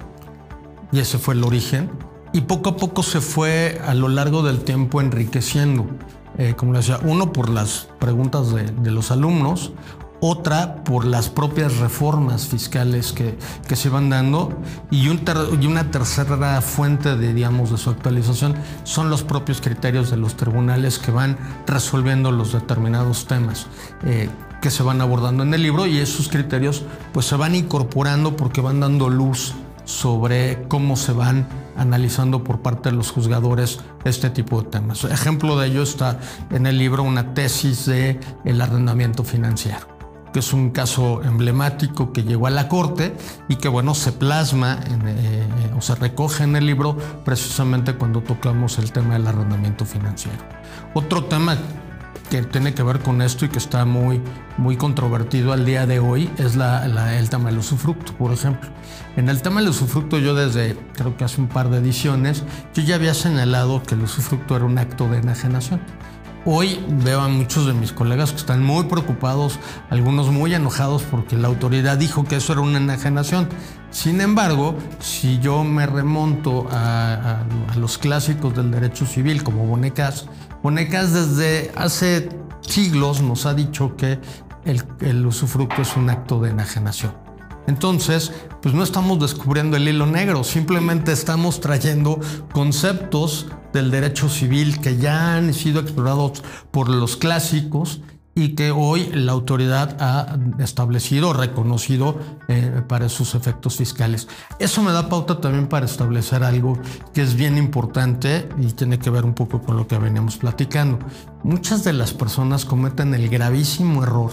y 0.92 1.00
ese 1.00 1.18
fue 1.18 1.34
el 1.34 1.44
origen, 1.44 1.90
y 2.34 2.42
poco 2.42 2.70
a 2.70 2.78
poco 2.78 3.04
se 3.04 3.22
fue 3.22 3.82
a 3.86 3.94
lo 3.94 4.08
largo 4.08 4.44
del 4.44 4.60
tiempo 4.64 5.02
enriqueciendo. 5.02 5.88
Eh, 6.38 6.54
como 6.56 6.74
le 6.74 6.80
decía, 6.80 7.00
uno 7.04 7.34
por 7.34 7.50
las 7.50 7.90
preguntas 8.00 8.54
de, 8.54 8.66
de 8.66 8.92
los 8.92 9.12
alumnos, 9.12 9.74
otra 10.22 10.84
por 10.84 11.06
las 11.06 11.30
propias 11.30 11.78
reformas 11.78 12.48
fiscales 12.48 13.14
que, 13.14 13.38
se 13.76 13.90
van 13.90 14.10
dando 14.10 14.52
y, 14.92 15.08
una 15.08 15.92
tercera 15.92 16.62
fuente 16.62 17.16
de, 17.16 17.34
digamos, 17.34 17.72
de 17.72 17.78
su 17.78 17.90
actualización 17.90 18.56
son 18.84 19.10
los 19.10 19.24
propios 19.24 19.62
criterios 19.62 20.10
de 20.12 20.18
los 20.18 20.36
tribunales 20.36 21.00
que 21.00 21.12
van 21.12 21.38
resolviendo 21.66 22.32
los 22.32 22.54
determinados 22.54 23.26
temas. 23.26 23.68
Eh, 24.04 24.30
que 24.62 24.72
se 24.72 24.84
van 24.84 25.00
abordando 25.00 25.44
en 25.44 25.54
el 25.54 25.64
libro 25.64 25.88
y 25.88 26.00
esos 26.00 26.28
criterios 26.28 26.84
pues 27.14 27.26
se 27.26 27.38
van 27.38 27.56
incorporando 27.56 28.36
porque 28.36 28.60
van 28.60 28.82
dando 28.82 29.08
luz 29.08 29.54
sobre 29.86 30.64
cómo 30.68 30.98
se 30.98 31.14
van 31.14 31.48
analizando 31.78 32.44
por 32.44 32.60
parte 32.60 32.90
de 32.90 32.98
los 32.98 33.10
juzgadores 33.10 33.80
este 34.04 34.30
tipo 34.30 34.62
de 34.62 34.70
temas. 34.70 35.06
Ejemplo 35.06 35.58
de 35.58 35.68
ello 35.68 35.82
está 35.82 36.20
en 36.52 36.66
el 36.66 36.78
libro 36.78 37.04
una 37.04 37.34
tesis 37.34 37.86
de 37.86 38.20
arrendamiento 38.46 39.24
financiero 39.24 39.99
que 40.32 40.40
es 40.40 40.54
un 40.54 40.72
caso 40.72 41.22
emblemático 41.24 42.12
que 42.14 42.24
llegó 42.24 42.48
a 42.48 42.50
la 42.50 42.68
corte 42.68 43.16
y 43.48 43.56
que 43.56 43.68
bueno 43.68 43.96
se 43.96 44.12
plasma 44.12 44.80
eh, 44.88 45.48
o 45.78 45.82
se 45.82 45.96
recoge 45.96 46.44
en 46.44 46.56
el 46.56 46.66
libro 46.66 46.98
precisamente 47.24 47.94
cuando 47.96 48.22
tocamos 48.22 48.78
el 48.80 48.92
tema 48.92 49.14
del 49.14 49.28
arrendamiento 49.28 49.86
financiero. 49.86 50.40
Otro 50.94 51.26
tema 51.26 51.58
que 52.30 52.44
tiene 52.44 52.74
que 52.74 52.84
ver 52.84 53.00
con 53.00 53.22
esto 53.22 53.46
y 53.46 53.50
que 53.50 53.58
está 53.58 53.86
muy, 53.86 54.22
muy 54.58 54.78
controvertido 54.78 55.52
al 55.52 55.66
día 55.66 55.86
de 55.86 56.00
hoy 56.00 56.30
es 56.38 56.56
el 56.56 57.30
tema 57.30 57.50
del 57.50 57.58
usufructo, 57.58 58.14
por 58.14 58.32
ejemplo. 58.32 58.70
En 59.18 59.30
el 59.30 59.42
tema 59.42 59.62
del 59.62 59.70
usufructo 59.70 60.20
yo 60.20 60.36
desde 60.36 60.78
creo 60.94 61.18
que 61.18 61.24
hace 61.24 61.42
un 61.42 61.48
par 61.48 61.70
de 61.70 61.80
ediciones 61.80 62.44
yo 62.74 62.84
ya 62.84 62.96
había 62.96 63.14
señalado 63.14 63.82
que 63.84 63.96
el 63.96 64.02
usufructo 64.02 64.56
era 64.56 64.66
un 64.66 64.78
acto 64.78 65.08
de 65.10 65.18
enajenación. 65.18 65.82
Hoy 66.52 66.84
veo 67.04 67.22
a 67.22 67.28
muchos 67.28 67.68
de 67.68 67.74
mis 67.74 67.92
colegas 67.92 68.32
que 68.32 68.38
están 68.38 68.64
muy 68.64 68.86
preocupados, 68.86 69.60
algunos 69.92 70.32
muy 70.32 70.56
enojados 70.56 71.04
porque 71.04 71.38
la 71.38 71.48
autoridad 71.48 71.96
dijo 71.96 72.24
que 72.24 72.38
eso 72.38 72.54
era 72.54 72.64
una 72.64 72.80
enajenación. 72.80 73.48
Sin 73.92 74.20
embargo, 74.20 74.76
si 74.98 75.38
yo 75.38 75.64
me 75.64 75.86
remonto 75.86 76.68
a, 76.72 77.44
los 77.78 78.00
clásicos 78.00 78.56
del 78.56 78.72
derecho 78.72 79.06
civil 79.06 79.44
como 79.44 79.68
Bonecas, 79.68 80.26
Bonecas 80.64 81.14
desde 81.14 81.72
hace 81.76 82.30
siglos 82.62 83.22
nos 83.22 83.46
ha 83.46 83.54
dicho 83.54 83.96
que 83.96 84.20
el, 84.66 84.84
el 85.02 85.24
usufructo 85.28 85.84
es 85.84 85.96
un 85.96 86.10
acto 86.10 86.42
de 86.42 86.50
enajenación. 86.50 87.29
Entonces, 87.70 88.32
pues 88.64 88.74
no 88.74 88.82
estamos 88.82 89.20
descubriendo 89.20 89.78
el 89.78 89.88
hilo 89.88 90.08
negro, 90.08 90.44
simplemente 90.44 91.12
estamos 91.12 91.62
trayendo 91.62 92.20
conceptos 92.52 93.46
del 93.74 93.92
derecho 93.92 94.28
civil 94.28 94.82
que 94.82 94.98
ya 94.98 95.36
han 95.36 95.54
sido 95.54 95.80
explorados 95.80 96.42
por 96.72 96.90
los 96.90 97.16
clásicos 97.16 98.02
y 98.34 98.56
que 98.56 98.72
hoy 98.72 99.12
la 99.14 99.34
autoridad 99.34 99.98
ha 100.00 100.40
establecido, 100.58 101.32
reconocido 101.32 102.18
eh, 102.48 102.82
para 102.88 103.08
sus 103.08 103.36
efectos 103.36 103.76
fiscales. 103.76 104.28
Eso 104.58 104.82
me 104.82 104.92
da 104.92 105.08
pauta 105.08 105.40
también 105.40 105.68
para 105.68 105.86
establecer 105.86 106.44
algo 106.44 106.74
que 107.14 107.22
es 107.22 107.36
bien 107.36 107.56
importante 107.56 108.50
y 108.60 108.66
tiene 108.74 108.98
que 108.98 109.12
ver 109.12 109.26
un 109.26 109.36
poco 109.36 109.62
con 109.62 109.78
lo 109.78 109.86
que 109.86 110.00
veníamos 110.00 110.38
platicando. 110.38 110.98
Muchas 111.44 111.84
de 111.84 111.94
las 111.94 112.16
personas 112.16 112.66
cometen 112.66 113.14
el 113.14 113.30
gravísimo 113.30 114.02
error 114.02 114.32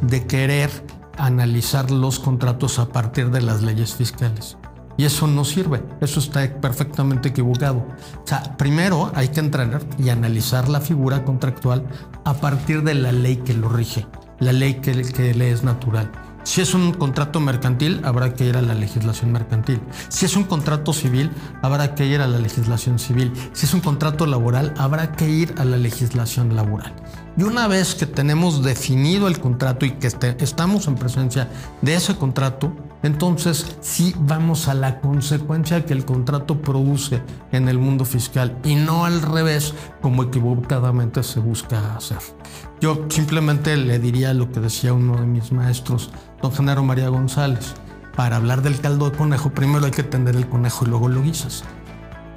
de 0.00 0.26
querer 0.26 1.01
analizar 1.22 1.92
los 1.92 2.18
contratos 2.18 2.80
a 2.80 2.88
partir 2.88 3.30
de 3.30 3.40
las 3.40 3.62
leyes 3.62 3.94
fiscales. 3.94 4.58
Y 4.96 5.04
eso 5.04 5.28
no 5.28 5.44
sirve, 5.44 5.82
eso 6.00 6.18
está 6.18 6.60
perfectamente 6.60 7.28
equivocado. 7.28 7.78
O 7.78 8.26
sea, 8.26 8.56
primero 8.56 9.10
hay 9.14 9.28
que 9.28 9.40
entrar 9.40 9.80
y 9.98 10.08
analizar 10.10 10.68
la 10.68 10.80
figura 10.80 11.24
contractual 11.24 11.86
a 12.24 12.34
partir 12.34 12.82
de 12.82 12.94
la 12.94 13.12
ley 13.12 13.36
que 13.36 13.54
lo 13.54 13.68
rige, 13.68 14.06
la 14.40 14.52
ley 14.52 14.74
que, 14.74 14.94
le 14.94 15.50
es 15.52 15.62
natural. 15.62 16.10
Si 16.44 16.60
es 16.60 16.74
un 16.74 16.92
contrato 16.92 17.38
mercantil, 17.40 18.00
habrá 18.04 18.34
que 18.34 18.44
ir 18.44 18.56
a 18.56 18.62
la 18.62 18.74
legislación 18.74 19.30
mercantil. 19.30 19.80
Si 20.08 20.26
es 20.26 20.36
un 20.36 20.44
contrato 20.44 20.92
civil, 20.92 21.30
habrá 21.62 21.94
que 21.94 22.06
ir 22.06 22.20
a 22.20 22.26
la 22.26 22.38
legislación 22.38 22.98
civil. 22.98 23.32
Si 23.52 23.66
es 23.66 23.74
un 23.74 23.80
contrato 23.80 24.26
laboral, 24.26 24.74
habrá 24.76 25.12
que 25.12 25.28
ir 25.28 25.54
a 25.58 25.64
la 25.64 25.76
legislación 25.76 26.56
laboral. 26.56 26.92
Y 27.36 27.44
una 27.44 27.68
vez 27.68 27.94
que 27.94 28.06
tenemos 28.06 28.62
definido 28.62 29.28
el 29.28 29.38
contrato 29.38 29.86
y 29.86 29.92
que 29.92 30.08
este, 30.08 30.36
estamos 30.42 30.88
en 30.88 30.96
presencia 30.96 31.48
de 31.80 31.94
ese 31.94 32.16
contrato, 32.16 32.74
entonces 33.02 33.76
sí 33.80 34.14
vamos 34.18 34.68
a 34.68 34.74
la 34.74 35.00
consecuencia 35.00 35.84
que 35.84 35.92
el 35.92 36.04
contrato 36.04 36.62
produce 36.62 37.22
en 37.50 37.68
el 37.68 37.78
mundo 37.78 38.04
fiscal 38.04 38.58
y 38.64 38.76
no 38.76 39.04
al 39.04 39.22
revés 39.22 39.74
como 40.00 40.22
equivocadamente 40.22 41.22
se 41.22 41.40
busca 41.40 41.96
hacer. 41.96 42.18
Yo 42.80 43.06
simplemente 43.08 43.76
le 43.76 43.98
diría 43.98 44.34
lo 44.34 44.50
que 44.50 44.60
decía 44.60 44.92
uno 44.92 45.16
de 45.16 45.26
mis 45.26 45.52
maestros, 45.52 46.10
don 46.40 46.52
Genaro 46.52 46.82
María 46.84 47.08
González. 47.08 47.74
Para 48.16 48.36
hablar 48.36 48.62
del 48.62 48.80
caldo 48.80 49.08
de 49.10 49.16
conejo, 49.16 49.50
primero 49.50 49.86
hay 49.86 49.90
que 49.90 50.02
tender 50.02 50.36
el 50.36 50.48
conejo 50.48 50.84
y 50.84 50.88
luego 50.88 51.08
lo 51.08 51.22
guisas. 51.22 51.64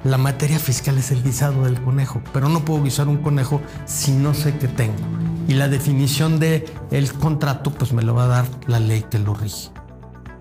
La 0.04 0.18
materia 0.18 0.58
fiscal 0.58 0.98
es 0.98 1.10
el 1.10 1.22
guisado 1.22 1.64
del 1.64 1.82
conejo, 1.82 2.22
pero 2.32 2.48
no 2.48 2.64
puedo 2.64 2.82
guisar 2.82 3.08
un 3.08 3.18
conejo 3.18 3.60
si 3.86 4.12
no 4.12 4.34
sé 4.34 4.56
qué 4.56 4.68
tengo. 4.68 4.94
Y 5.48 5.54
la 5.54 5.68
definición 5.68 6.38
de 6.38 6.64
el 6.90 7.12
contrato, 7.12 7.72
pues 7.72 7.92
me 7.92 8.02
lo 8.02 8.14
va 8.14 8.24
a 8.24 8.28
dar 8.28 8.46
la 8.66 8.78
ley 8.78 9.04
que 9.10 9.18
lo 9.18 9.34
rige. 9.34 9.70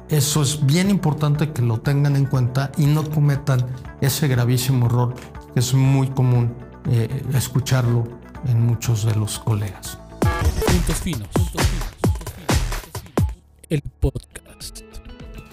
Eso 0.09 0.43
es 0.43 0.65
bien 0.65 0.89
importante 0.89 1.51
que 1.51 1.63
lo 1.63 1.79
tengan 1.79 2.15
en 2.15 2.25
cuenta 2.25 2.71
y 2.77 2.85
no 2.85 3.09
cometan 3.09 3.65
ese 4.01 4.27
gravísimo 4.27 4.85
error 4.85 5.15
que 5.53 5.59
es 5.59 5.73
muy 5.73 6.07
común 6.09 6.53
eh, 6.91 7.23
escucharlo 7.33 8.03
en 8.47 8.65
muchos 8.65 9.03
de 9.05 9.15
los 9.15 9.39
colegas. 9.39 9.97
Puntos 10.67 10.95
finos. 10.97 11.29
El. 13.69 13.81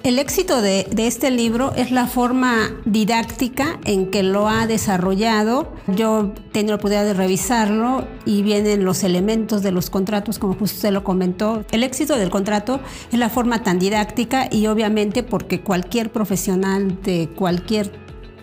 El 0.03 0.19
éxito 0.19 0.61
de, 0.61 0.89
este 0.97 1.31
libro 1.31 1.73
es 1.77 1.93
la 1.93 2.09
forma 2.09 2.73
didáctica 2.85 3.79
en 3.85 4.11
que 4.11 4.25
lo 4.25 4.49
ha 4.49 4.67
desarrollado. 4.67 5.73
Yo 5.87 6.33
tengo 6.51 6.71
la 6.71 6.75
oportunidad 6.75 7.05
de 7.05 7.15
revisarlo 7.15 8.05
y 8.25 8.43
vienen 8.43 8.85
los 8.85 9.05
elementos 9.05 9.63
de 9.63 9.71
los 9.71 9.91
contratos, 9.91 10.41
como 10.41 10.55
justo 10.55 10.75
usted 10.75 10.91
lo 10.91 11.05
comentó. 11.05 11.65
El 11.71 11.85
éxito 11.85 12.17
del 12.17 12.31
contrato 12.31 12.81
es 13.13 13.19
la 13.21 13.31
forma 13.31 13.63
tan 13.63 13.79
didáctica 13.79 14.49
y 14.51 14.67
obviamente 14.67 15.23
porque 15.23 15.61
cualquier 15.61 16.11
profesional 16.11 17.01
de 17.03 17.29
cualquier 17.37 17.93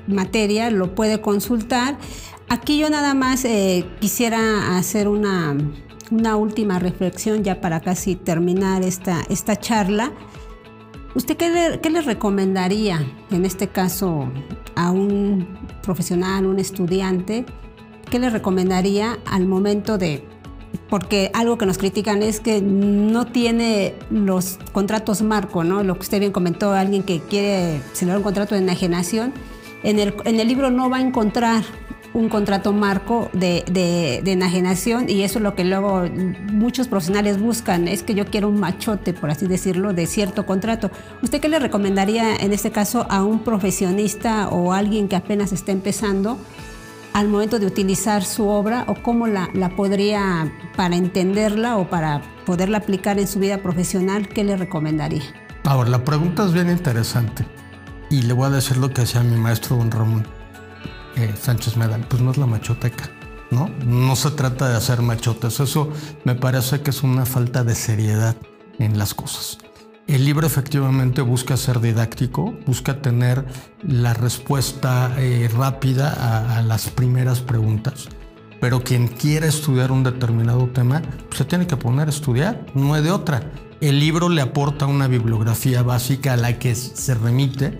materia 0.07 0.71
lo 0.71 0.95
puede 0.95 1.19
consultar. 1.19 1.97
Aquí 2.47 2.77
yo 2.77 2.89
nada 2.89 3.13
más 3.13 3.43
eh, 3.43 3.85
quisiera 3.99 4.77
hacer 4.77 5.09
una, 5.09 5.57
una 6.09 6.37
última 6.37 6.79
reflexión 6.79 7.43
ya 7.43 7.59
para 7.59 7.81
casi 7.81 8.15
terminar 8.15 8.81
esta, 8.81 9.25
esta 9.27 9.57
charla. 9.57 10.13
¿Usted 11.15 11.37
qué 11.37 11.89
le, 11.89 12.01
recomendaría, 12.01 13.03
en 13.31 13.45
este 13.45 13.67
caso, 13.67 14.31
a 14.75 14.91
un 14.91 15.47
profesional, 15.81 16.45
un 16.45 16.59
estudiante? 16.59 17.45
¿Qué 18.11 18.19
le 18.19 18.29
recomendaría 18.29 19.17
al 19.25 19.45
momento 19.45 19.97
de 19.97 20.23
porque 20.87 21.31
algo 21.33 21.57
que 21.57 21.65
nos 21.65 21.79
critican 21.79 22.21
es 22.21 22.39
que 22.39 22.61
no 22.61 23.25
tiene 23.25 23.95
los 24.11 24.59
contratos 24.71 25.23
marco, 25.23 25.63
¿no? 25.63 25.83
Lo 25.83 25.95
que 25.95 26.01
usted 26.01 26.19
bien 26.19 26.31
comentó, 26.31 26.73
alguien 26.73 27.01
que 27.01 27.21
quiere 27.21 27.81
celebrar 27.93 28.17
un 28.17 28.23
contrato 28.23 28.53
de 28.53 28.61
enajenación, 28.61 29.33
en 29.81 29.97
el, 29.97 30.13
en 30.25 30.39
el 30.39 30.47
libro 30.47 30.69
no 30.69 30.89
va 30.89 30.97
a 30.97 31.01
encontrar 31.01 31.63
un 32.13 32.29
contrato 32.29 32.73
marco 32.73 33.29
de, 33.33 33.63
de, 33.71 34.31
enajenación 34.31 35.09
y 35.09 35.23
eso 35.23 35.39
es 35.39 35.43
lo 35.43 35.55
que 35.55 35.63
luego 35.63 36.03
muchos 36.51 36.87
profesionales 36.87 37.39
buscan, 37.39 37.87
es 37.87 38.03
que 38.03 38.15
yo 38.15 38.25
quiero 38.25 38.49
un 38.49 38.59
machote, 38.59 39.13
por 39.13 39.29
así 39.29 39.47
decirlo, 39.47 39.93
de 39.93 40.07
cierto 40.07 40.45
contrato. 40.45 40.91
¿Usted 41.21 41.39
qué 41.39 41.49
le 41.49 41.59
recomendaría 41.59 42.35
en 42.35 42.53
este 42.53 42.71
caso 42.71 43.05
a 43.09 43.23
un 43.23 43.43
profesionista 43.43 44.49
o 44.49 44.73
alguien 44.73 45.07
que 45.07 45.15
apenas 45.15 45.51
está 45.51 45.71
empezando 45.71 46.39
al 47.13 47.27
momento 47.27 47.59
de 47.59 47.65
utilizar 47.65 48.23
su 48.23 48.47
obra 48.47 48.85
o 48.87 48.95
cómo 48.95 49.27
la, 49.27 49.49
la 49.53 49.75
podría, 49.75 50.51
para 50.75 50.95
entenderla 50.95 51.77
o 51.77 51.89
para 51.89 52.21
poderla 52.45 52.79
aplicar 52.79 53.19
en 53.19 53.27
su 53.27 53.39
vida 53.39 53.59
profesional, 53.59 54.27
¿qué 54.29 54.43
le 54.43 54.57
recomendaría? 54.57 55.23
Ahora, 55.65 55.89
la 55.89 56.03
pregunta 56.03 56.45
es 56.45 56.53
bien 56.53 56.69
interesante 56.69 57.45
y 58.09 58.23
le 58.23 58.33
voy 58.33 58.47
a 58.47 58.49
decir 58.49 58.77
lo 58.77 58.89
que 58.91 59.01
decía 59.01 59.21
mi 59.21 59.37
maestro 59.37 59.77
don 59.77 59.91
Ramón 59.91 60.38
eh, 61.19 61.33
Sánchez 61.39 61.77
Medal, 61.77 62.05
pues 62.07 62.21
no 62.21 62.31
es 62.31 62.38
la 62.38 62.45
machoteca, 62.45 63.09
¿no? 63.51 63.69
No 63.85 64.15
se 64.15 64.31
trata 64.31 64.69
de 64.69 64.77
hacer 64.77 65.01
machotes, 65.01 65.59
eso 65.59 65.89
me 66.23 66.35
parece 66.35 66.81
que 66.81 66.91
es 66.91 67.03
una 67.03 67.25
falta 67.25 67.63
de 67.63 67.75
seriedad 67.75 68.35
en 68.79 68.97
las 68.97 69.13
cosas. 69.13 69.57
El 70.09 70.25
libro 70.25 70.47
efectivamente 70.47 71.21
busca 71.21 71.55
ser 71.55 71.79
didáctico, 71.79 72.55
busca 72.65 72.99
tener 72.99 73.45
la 73.83 74.15
respuesta 74.15 75.13
eh, 75.19 75.47
rápida 75.55 76.57
a, 76.57 76.63
las 76.63 76.89
primeras 76.89 77.41
preguntas. 77.41 78.09
Pero 78.59 78.83
quien 78.83 79.07
quiera 79.07 79.45
estudiar 79.45 79.91
un 79.91 80.01
determinado 80.03 80.67
tema, 80.69 81.03
pues 81.27 81.38
se 81.38 81.45
tiene 81.45 81.67
que 81.67 81.77
poner 81.77 82.07
a 82.07 82.09
estudiar, 82.09 82.65
no 82.73 82.95
hay 82.95 83.03
de 83.03 83.11
otra. 83.11 83.51
El 83.81 83.99
libro 83.99 84.29
le 84.29 84.41
aporta 84.41 84.88
una 84.88 85.07
bibliografía 85.07 85.83
básica 85.83 86.33
a 86.33 86.38
la 86.38 86.57
que 86.57 86.73
se 86.73 87.13
remite 87.13 87.79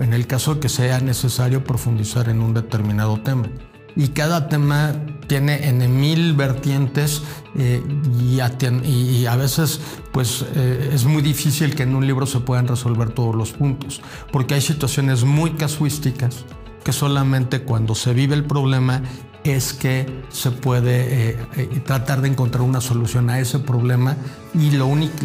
en 0.00 0.14
el 0.14 0.26
caso 0.26 0.58
que 0.58 0.68
sea 0.68 1.00
necesario 1.00 1.62
profundizar 1.62 2.28
en 2.28 2.40
un 2.40 2.54
determinado 2.54 3.20
tema. 3.20 3.48
Y 3.96 4.08
cada 4.08 4.48
tema 4.48 4.94
tiene 5.26 5.68
en 5.68 6.00
mil 6.00 6.34
vertientes 6.34 7.22
eh, 7.56 7.82
y, 8.20 8.40
a, 8.40 9.36
veces 9.36 9.80
pues 10.12 10.44
eh, 10.54 10.90
es 10.92 11.04
muy 11.04 11.22
difícil 11.22 11.74
que 11.74 11.82
en 11.82 11.94
un 11.94 12.06
libro 12.06 12.26
se 12.26 12.40
puedan 12.40 12.66
resolver 12.66 13.10
todos 13.10 13.34
los 13.34 13.52
puntos 13.52 14.00
porque 14.32 14.54
hay 14.54 14.60
situaciones 14.60 15.24
muy 15.24 15.52
casuísticas 15.52 16.44
que 16.84 16.92
solamente 16.92 17.62
cuando 17.62 17.94
se 17.94 18.14
vive 18.14 18.34
el 18.34 18.44
problema 18.44 19.02
es 19.44 19.72
que 19.72 20.24
se 20.30 20.50
puede 20.50 21.30
eh, 21.30 21.82
tratar 21.84 22.20
de 22.20 22.28
encontrar 22.28 22.62
una 22.62 22.80
solución 22.80 23.30
a 23.30 23.40
ese 23.40 23.58
problema 23.58 24.16
y 24.54 24.70
la 24.70 24.84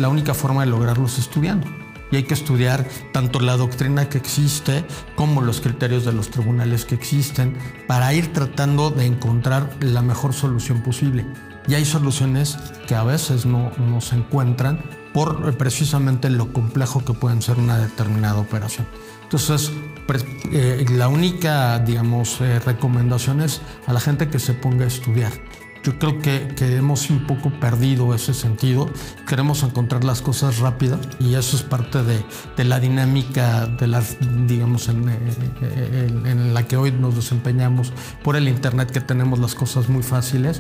única 0.10 0.34
forma 0.34 0.62
de 0.66 0.72
lograrlo 0.72 1.06
es 1.06 1.20
estudiando 1.20 1.68
y 2.16 2.20
hay 2.20 2.24
que 2.24 2.34
estudiar 2.34 2.88
tanto 3.12 3.42
la 3.42 3.58
doctrina 3.58 4.08
que 4.08 4.18
existe 4.18 4.86
como 5.16 5.42
los 5.42 5.60
criterios 5.60 6.06
de 6.06 6.14
los 6.14 6.30
tribunales 6.30 6.86
que 6.86 6.96
existen 6.96 7.58
para 7.88 8.14
ir 8.14 8.32
tratando 8.32 8.90
de 8.90 9.06
encontrar 9.06 9.70
la 9.82 10.02
mejor 10.02 10.34
solución 10.34 10.82
posible. 10.82 11.26
Y 11.68 11.74
hay 11.74 11.84
soluciones 11.84 12.58
que 12.88 12.96
a 12.96 13.04
veces 13.04 13.46
no, 13.46 13.70
se 14.00 14.16
encuentran 14.16 14.82
por 15.14 15.58
precisamente 15.58 16.30
lo 16.30 16.54
complejo 16.54 17.04
que 17.04 17.12
pueden 17.12 17.42
ser 17.42 17.58
una 17.58 17.80
determinada 17.80 18.40
operación. 18.40 18.88
Entonces, 19.24 19.74
eh, 20.54 20.86
la 20.92 21.10
única, 21.10 21.80
digamos, 21.80 22.40
eh, 22.40 22.60
recomendación 22.60 23.42
es 23.42 23.62
a 23.88 23.92
la 23.92 24.00
gente 24.00 24.30
que 24.30 24.40
se 24.40 24.54
ponga 24.54 24.86
a 24.86 24.88
estudiar 24.88 25.34
yo 25.86 26.00
creo 26.00 26.20
que, 26.20 26.48
hemos 26.76 27.12
un 27.12 27.28
poco 27.28 27.52
perdido 27.52 28.16
ese 28.16 28.34
sentido. 28.34 28.90
Queremos 29.28 29.62
encontrar 29.62 30.04
las 30.04 30.24
cosas 30.24 30.58
rápido 30.58 31.00
y 31.20 31.36
eso 31.36 31.56
es 31.56 31.62
parte 31.62 32.00
de, 32.02 32.26
la 32.64 32.80
dinámica 32.80 33.68
de 33.68 33.86
las, 33.86 34.18
digamos, 34.48 34.90
en, 34.90 35.08
eh, 35.10 36.08
en, 36.26 36.56
la 36.56 36.64
que 36.64 36.76
hoy 36.76 36.92
nos 36.92 37.16
desempeñamos 37.16 37.94
por 38.24 38.36
el 38.36 38.48
Internet, 38.48 38.90
que 38.90 39.00
tenemos 39.00 39.38
las 39.38 39.54
cosas 39.54 39.88
muy 39.88 40.02
fáciles. 40.02 40.60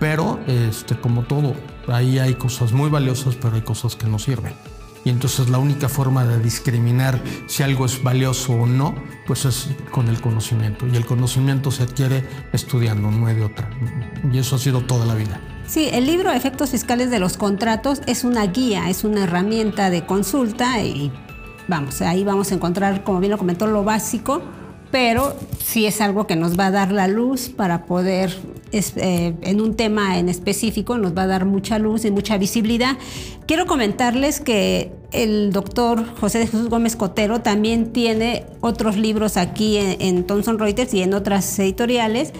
Pero, 0.00 0.40
este, 0.46 0.98
como 0.98 1.24
todo, 1.24 1.54
ahí 1.86 2.18
hay 2.18 2.34
cosas 2.34 2.72
muy 2.72 2.88
valiosas, 2.88 3.36
pero 3.36 3.56
hay 3.56 3.62
cosas 3.62 3.94
que 3.94 4.06
no 4.06 4.18
sirven. 4.18 4.54
Y 5.04 5.10
entonces 5.10 5.48
la 5.48 5.58
única 5.58 5.88
forma 5.88 6.24
de 6.24 6.38
discriminar 6.38 7.20
si 7.46 7.62
algo 7.62 7.86
es 7.86 8.02
valioso 8.02 8.52
o 8.52 8.66
no, 8.66 8.94
pues 9.26 9.44
es 9.44 9.68
con 9.90 10.08
el 10.08 10.20
conocimiento. 10.20 10.86
Y 10.86 10.96
el 10.96 11.04
conocimiento 11.04 11.70
se 11.70 11.82
adquiere 11.82 12.24
estudiando, 12.52 13.10
no 13.10 13.26
hay 13.26 13.34
de 13.34 13.44
otra. 13.44 13.68
Y 14.32 14.38
eso 14.38 14.56
ha 14.56 14.58
sido 14.58 14.82
toda 14.82 15.04
la 15.06 15.14
vida. 15.14 15.40
Sí, 15.66 15.88
el 15.92 16.06
libro 16.06 16.30
Efectos 16.30 16.70
Fiscales 16.70 17.10
de 17.10 17.18
los 17.18 17.36
Contratos 17.36 18.02
es 18.06 18.24
una 18.24 18.46
guía, 18.46 18.90
es 18.90 19.04
una 19.04 19.24
herramienta 19.24 19.90
de 19.90 20.04
consulta 20.04 20.82
y 20.82 21.10
vamos, 21.68 22.02
ahí 22.02 22.24
vamos 22.24 22.52
a 22.52 22.54
encontrar, 22.54 23.04
como 23.04 23.20
bien 23.20 23.30
lo 23.30 23.38
comentó, 23.38 23.66
lo 23.66 23.82
básico 23.82 24.42
pero 24.92 25.34
sí 25.64 25.86
es 25.86 26.00
algo 26.00 26.26
que 26.26 26.36
nos 26.36 26.56
va 26.56 26.66
a 26.66 26.70
dar 26.70 26.92
la 26.92 27.08
luz 27.08 27.48
para 27.48 27.86
poder, 27.86 28.36
eh, 28.72 29.34
en 29.40 29.60
un 29.60 29.74
tema 29.74 30.18
en 30.18 30.28
específico, 30.28 30.98
nos 30.98 31.16
va 31.16 31.22
a 31.22 31.26
dar 31.26 31.46
mucha 31.46 31.78
luz 31.78 32.04
y 32.04 32.10
mucha 32.10 32.36
visibilidad. 32.36 32.98
Quiero 33.46 33.66
comentarles 33.66 34.38
que 34.38 34.92
el 35.10 35.50
doctor 35.50 36.04
José 36.20 36.40
de 36.40 36.46
Jesús 36.46 36.68
Gómez 36.68 36.94
Cotero 36.94 37.40
también 37.40 37.92
tiene 37.92 38.44
otros 38.60 38.98
libros 38.98 39.38
aquí 39.38 39.78
en, 39.78 39.96
en 40.00 40.24
Thomson 40.24 40.58
Reuters 40.58 40.92
y 40.92 41.02
en 41.02 41.14
otras 41.14 41.58
editoriales 41.58 42.34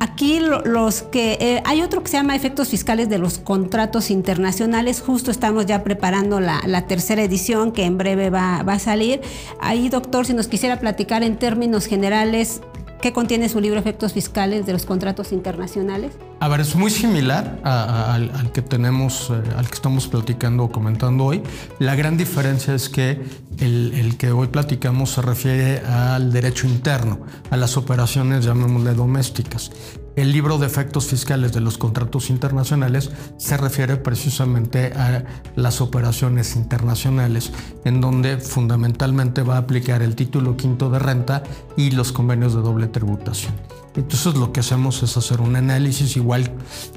Aquí 0.00 0.40
los 0.40 1.02
que 1.02 1.36
eh, 1.40 1.62
hay 1.66 1.82
otro 1.82 2.02
que 2.02 2.08
se 2.08 2.16
llama 2.16 2.34
efectos 2.34 2.70
fiscales 2.70 3.10
de 3.10 3.18
los 3.18 3.38
contratos 3.38 4.10
internacionales. 4.10 5.02
Justo 5.02 5.30
estamos 5.30 5.66
ya 5.66 5.84
preparando 5.84 6.40
la, 6.40 6.86
tercera 6.88 7.22
edición 7.22 7.70
que 7.70 7.84
en 7.84 7.98
breve 7.98 8.30
va, 8.30 8.62
va, 8.62 8.72
a 8.72 8.78
salir. 8.78 9.20
Ahí, 9.60 9.90
doctor, 9.90 10.24
si 10.24 10.32
nos 10.32 10.48
quisiera 10.48 10.80
platicar 10.80 11.22
en 11.22 11.36
términos 11.36 11.84
generales 11.84 12.62
¿Qué 13.00 13.14
contiene 13.14 13.48
su 13.48 13.62
libro 13.62 13.80
Efectos 13.80 14.12
Fiscales 14.12 14.66
de 14.66 14.74
los 14.74 14.84
Contratos 14.84 15.32
Internacionales? 15.32 16.12
A 16.38 16.48
ver, 16.48 16.60
es 16.60 16.76
muy 16.76 16.90
similar 16.90 17.58
al, 17.64 18.52
que 18.52 18.60
tenemos, 18.60 19.30
eh, 19.30 19.40
al 19.56 19.68
que 19.68 19.74
estamos 19.74 20.06
platicando 20.06 20.64
o 20.64 20.70
comentando 20.70 21.24
hoy. 21.24 21.42
La 21.78 21.94
gran 21.94 22.18
diferencia 22.18 22.74
es 22.74 22.90
que 22.90 23.22
el, 23.58 23.94
el, 23.94 24.18
que 24.18 24.32
hoy 24.32 24.48
platicamos 24.48 25.12
se 25.12 25.22
refiere 25.22 25.78
al 25.78 26.30
derecho 26.30 26.66
interno, 26.66 27.20
a 27.50 27.56
las 27.56 27.78
operaciones, 27.78 28.44
llamémosle 28.44 28.92
domésticas. 28.92 29.70
El 30.20 30.32
libro 30.32 30.58
de 30.58 30.66
efectos 30.66 31.06
fiscales 31.06 31.50
de 31.54 31.62
los 31.62 31.78
contratos 31.78 32.28
internacionales 32.28 33.10
se 33.38 33.56
refiere 33.56 33.96
precisamente 33.96 34.92
a 34.92 35.24
las 35.56 35.80
operaciones 35.80 36.56
internacionales, 36.56 37.50
en 37.86 38.02
donde 38.02 38.36
fundamentalmente 38.36 39.42
va 39.42 39.54
a 39.54 39.60
aplicar 39.60 40.02
el 40.02 40.16
título 40.16 40.58
quinto 40.58 40.90
de 40.90 40.98
renta 40.98 41.42
y 41.74 41.92
los 41.92 42.12
convenios 42.12 42.54
de 42.54 42.60
doble 42.60 42.88
tributación. 42.88 43.54
Entonces 43.96 44.34
lo 44.34 44.52
que 44.52 44.60
hacemos 44.60 45.02
es 45.02 45.16
hacer 45.16 45.40
un 45.40 45.56
análisis 45.56 46.14
igual 46.18 46.52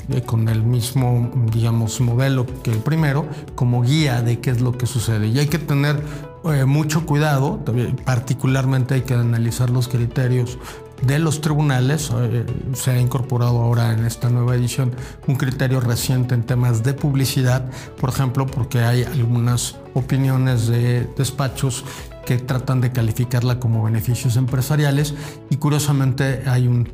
eh, 0.10 0.22
con 0.24 0.50
el 0.50 0.62
mismo, 0.62 1.32
digamos, 1.50 2.02
modelo 2.02 2.46
que 2.62 2.72
el 2.72 2.80
primero, 2.80 3.26
como 3.56 3.84
guía 3.84 4.22
de 4.22 4.42
qué 4.42 4.50
es 4.50 4.60
lo 4.60 4.78
que 4.78 4.86
sucede. 4.86 5.28
Y 5.28 5.40
hay 5.40 5.48
que 5.48 5.60
tener 5.60 6.04
eh, 6.44 6.66
mucho 6.66 7.06
cuidado, 7.06 7.64
particularmente 8.04 8.96
hay 8.96 9.02
que 9.04 9.14
analizar 9.14 9.70
los 9.70 9.88
criterios 9.88 10.58
de 11.06 11.20
los 11.20 11.42
tribunales. 11.42 12.12
Eh, 12.14 12.46
se 12.74 12.92
ha 12.92 13.00
incorporado 13.00 13.62
ahora 13.62 13.94
en 13.94 14.06
esta 14.06 14.30
nueva 14.30 14.56
edición 14.56 14.96
un 15.28 15.36
criterio 15.36 15.80
reciente 15.80 16.36
en 16.36 16.44
temas 16.44 16.84
de 16.84 16.94
publicidad, 16.94 17.70
por 18.00 18.10
ejemplo, 18.10 18.46
porque 18.46 18.80
hay 18.80 19.04
algunas 19.04 19.78
opiniones 19.94 20.68
de 20.68 21.08
despachos 21.18 21.84
que 22.26 22.38
tratan 22.38 22.80
de 22.80 22.92
calificarla 22.92 23.60
como 23.60 23.84
beneficios 23.84 24.38
empresariales 24.38 25.14
y 25.50 25.58
curiosamente 25.58 26.44
hay 26.46 26.68
un 26.68 26.86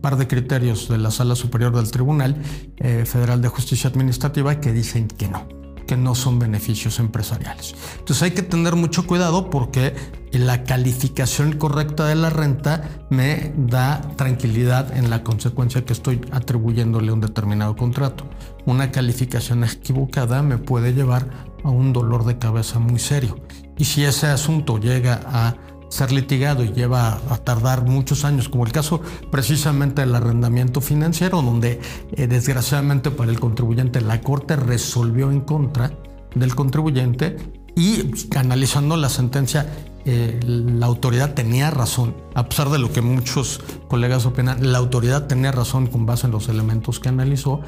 par 0.00 0.16
de 0.16 0.28
criterios 0.28 0.88
de 0.88 0.98
la 0.98 1.10
Sala 1.10 1.34
Superior 1.34 1.74
del 1.74 1.90
Tribunal 1.90 2.36
eh, 2.76 3.04
Federal 3.06 3.40
de 3.40 3.48
Justicia 3.48 3.88
Administrativa 3.88 4.60
que 4.60 4.72
dicen 4.72 5.08
que 5.08 5.28
no 5.28 5.59
que 5.90 5.96
no 5.96 6.14
son 6.14 6.38
beneficios 6.38 7.00
empresariales. 7.00 7.74
Entonces 7.98 8.22
hay 8.22 8.30
que 8.30 8.44
tener 8.44 8.76
mucho 8.76 9.08
cuidado 9.08 9.50
porque 9.50 9.96
la 10.30 10.62
calificación 10.62 11.54
correcta 11.54 12.06
de 12.06 12.14
la 12.14 12.30
renta 12.30 12.88
me 13.10 13.52
da 13.56 14.00
tranquilidad 14.14 14.96
en 14.96 15.10
la 15.10 15.24
consecuencia 15.24 15.84
que 15.84 15.92
estoy 15.92 16.20
atribuyéndole 16.30 17.10
a 17.10 17.14
un 17.14 17.20
determinado 17.20 17.74
contrato. 17.74 18.24
Una 18.66 18.92
calificación 18.92 19.64
equivocada 19.64 20.44
me 20.44 20.58
puede 20.58 20.94
llevar 20.94 21.28
a 21.64 21.70
un 21.70 21.92
dolor 21.92 22.24
de 22.24 22.38
cabeza 22.38 22.78
muy 22.78 23.00
serio. 23.00 23.40
Y 23.76 23.86
si 23.86 24.04
ese 24.04 24.28
asunto 24.28 24.78
llega 24.78 25.20
a 25.26 25.56
ser 25.90 26.12
litigado 26.12 26.64
y 26.64 26.72
lleva 26.72 27.20
a 27.28 27.36
tardar 27.36 27.84
muchos 27.84 28.24
años, 28.24 28.48
como 28.48 28.64
el 28.64 28.72
caso 28.72 29.02
precisamente 29.30 30.00
del 30.00 30.14
arrendamiento 30.14 30.80
financiero, 30.80 31.42
donde 31.42 31.80
eh, 32.12 32.26
desgraciadamente 32.26 33.10
para 33.10 33.30
el 33.30 33.38
contribuyente 33.38 34.00
la 34.00 34.22
Corte 34.22 34.56
resolvió 34.56 35.30
en 35.30 35.40
contra 35.40 35.92
del 36.34 36.54
contribuyente 36.54 37.36
y 37.76 38.10
analizando 38.36 38.96
la 38.96 39.08
sentencia, 39.08 39.66
eh, 40.04 40.40
la 40.44 40.86
autoridad 40.86 41.34
tenía 41.34 41.70
razón, 41.70 42.14
a 42.34 42.48
pesar 42.48 42.70
de 42.70 42.78
lo 42.78 42.92
que 42.92 43.02
muchos 43.02 43.60
colegas 43.88 44.24
opinan, 44.24 44.72
la 44.72 44.78
autoridad 44.78 45.26
tenía 45.26 45.52
razón 45.52 45.86
con 45.86 46.06
base 46.06 46.26
en 46.26 46.32
los 46.32 46.48
elementos 46.48 47.00
que 47.00 47.08
analizó. 47.08 47.60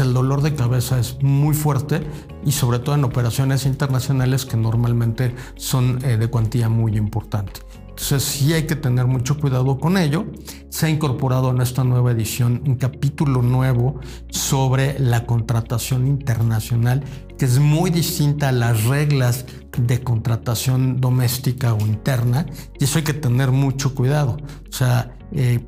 el 0.00 0.14
dolor 0.14 0.40
de 0.42 0.54
cabeza 0.54 0.98
es 0.98 1.22
muy 1.22 1.54
fuerte 1.54 2.02
y 2.44 2.52
sobre 2.52 2.78
todo 2.78 2.94
en 2.94 3.04
operaciones 3.04 3.66
internacionales 3.66 4.46
que 4.46 4.56
normalmente 4.56 5.34
son 5.56 6.02
eh, 6.04 6.16
de 6.16 6.28
cuantía 6.28 6.68
muy 6.68 6.96
importante. 6.96 7.60
Entonces 7.92 8.22
sí 8.22 8.54
hay 8.54 8.66
que 8.66 8.74
tener 8.74 9.06
mucho 9.06 9.38
cuidado 9.38 9.78
con 9.78 9.98
ello. 9.98 10.26
Se 10.70 10.86
ha 10.86 10.88
incorporado 10.88 11.50
en 11.50 11.60
esta 11.60 11.84
nueva 11.84 12.12
edición 12.12 12.62
un 12.66 12.76
capítulo 12.76 13.42
nuevo 13.42 14.00
sobre 14.30 14.98
la 14.98 15.26
contratación 15.26 16.06
internacional, 16.06 17.04
que 17.36 17.44
es 17.44 17.58
muy 17.58 17.90
distinta 17.90 18.48
a 18.48 18.52
las 18.52 18.84
reglas 18.84 19.44
de 19.78 20.02
contratación 20.02 21.00
doméstica 21.00 21.74
o 21.74 21.80
interna, 21.80 22.46
y 22.80 22.84
eso 22.84 22.98
hay 22.98 23.04
que 23.04 23.14
tener 23.14 23.52
mucho 23.52 23.94
cuidado. 23.94 24.38
O 24.68 24.72
sea, 24.72 25.14
eh, 25.32 25.60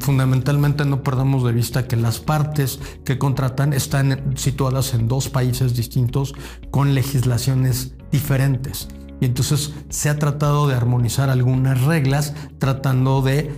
fundamentalmente 0.00 0.86
no 0.86 1.02
perdamos 1.02 1.44
de 1.44 1.52
vista 1.52 1.86
que 1.86 1.96
las 1.96 2.20
partes 2.20 2.80
que 3.04 3.18
contratan 3.18 3.74
están 3.74 4.34
situadas 4.36 4.94
en 4.94 5.08
dos 5.08 5.28
países 5.28 5.76
distintos 5.76 6.34
con 6.70 6.94
legislaciones 6.94 7.94
diferentes. 8.10 8.88
Y 9.24 9.26
entonces 9.26 9.72
se 9.88 10.10
ha 10.10 10.18
tratado 10.18 10.68
de 10.68 10.74
armonizar 10.74 11.30
algunas 11.30 11.80
reglas 11.80 12.34
tratando 12.58 13.22
de 13.22 13.50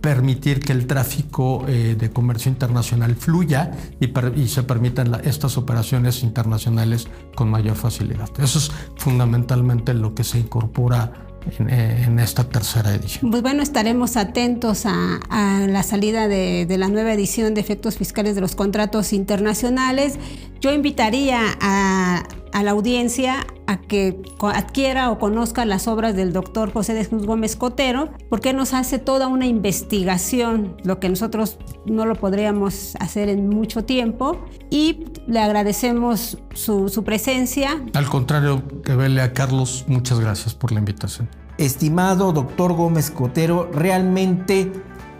permitir 0.00 0.60
que 0.60 0.70
el 0.70 0.86
tráfico 0.86 1.64
eh, 1.66 1.96
de 1.98 2.10
comercio 2.10 2.48
internacional 2.48 3.16
fluya 3.16 3.72
y, 3.98 4.46
se 4.46 4.62
permitan 4.62 5.20
estas 5.24 5.58
operaciones 5.58 6.22
internacionales 6.22 7.08
con 7.34 7.50
mayor 7.50 7.74
facilidad. 7.74 8.28
Eso 8.38 8.60
es 8.60 8.70
fundamentalmente 8.96 9.94
lo 9.94 10.14
que 10.14 10.22
se 10.22 10.38
incorpora 10.38 11.12
eh, 11.58 12.04
en, 12.06 12.20
esta 12.20 12.44
tercera 12.44 12.94
edición. 12.94 13.32
Pues 13.32 13.42
bueno, 13.42 13.64
estaremos 13.64 14.16
atentos 14.16 14.86
a, 14.86 15.66
la 15.66 15.82
salida 15.82 16.28
de, 16.28 16.72
la 16.78 16.86
nueva 16.86 17.12
edición 17.14 17.54
de 17.54 17.62
efectos 17.62 17.96
fiscales 17.96 18.36
de 18.36 18.42
los 18.42 18.54
contratos 18.54 19.12
internacionales. 19.12 20.20
Yo 20.60 20.72
invitaría 20.72 21.40
a, 21.60 22.22
la 22.62 22.70
audiencia 22.70 23.46
a 23.66 23.80
que 23.80 24.22
adquiera 24.40 25.10
o 25.10 25.18
conozca 25.18 25.64
las 25.64 25.88
obras 25.88 26.14
del 26.14 26.32
doctor 26.32 26.72
José 26.72 26.94
de 26.94 27.04
Jesús 27.04 27.26
Gómez 27.26 27.56
Cotero, 27.56 28.10
porque 28.28 28.52
nos 28.52 28.74
hace 28.74 28.98
toda 28.98 29.26
una 29.26 29.46
investigación, 29.46 30.76
lo 30.84 31.00
que 31.00 31.08
nosotros 31.08 31.58
no 31.86 32.06
lo 32.06 32.14
podríamos 32.14 32.94
hacer 33.00 33.28
en 33.28 33.48
mucho 33.48 33.84
tiempo, 33.84 34.44
y 34.70 35.06
le 35.26 35.40
agradecemos 35.40 36.38
su, 36.54 36.88
su 36.88 37.04
presencia. 37.04 37.82
Al 37.94 38.08
contrario, 38.08 38.62
que 38.82 38.94
vele 38.94 39.22
a 39.22 39.32
Carlos, 39.32 39.84
muchas 39.88 40.20
gracias 40.20 40.54
por 40.54 40.72
la 40.72 40.78
invitación. 40.78 41.28
Estimado 41.58 42.32
doctor 42.32 42.74
Gómez 42.74 43.10
Cotero, 43.10 43.70
realmente 43.72 44.70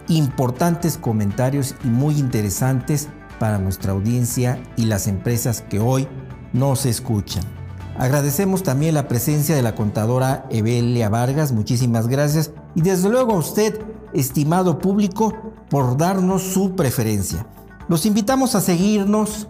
importantes 0.07 0.97
comentarios 0.97 1.75
y 1.83 1.87
muy 1.87 2.17
interesantes 2.17 3.09
para 3.39 3.57
nuestra 3.57 3.91
audiencia 3.93 4.61
y 4.77 4.85
las 4.85 5.07
empresas 5.07 5.61
que 5.61 5.79
hoy 5.79 6.07
nos 6.55 6.85
escuchan. 6.85 7.43
Agradecemos 7.97 8.63
también 8.63 8.95
la 8.95 9.07
presencia 9.07 9.55
de 9.55 9.61
la 9.61 9.75
contadora 9.75 10.45
Evelia 10.49 11.09
Vargas, 11.09 11.51
muchísimas 11.51 12.07
gracias 12.07 12.51
y 12.75 12.81
desde 12.81 13.09
luego 13.09 13.33
a 13.33 13.37
usted, 13.37 13.79
estimado 14.13 14.79
público, 14.79 15.53
por 15.69 15.97
darnos 15.97 16.41
su 16.41 16.75
preferencia. 16.75 17.47
Los 17.87 18.05
invitamos 18.05 18.55
a 18.55 18.61
seguirnos 18.61 19.47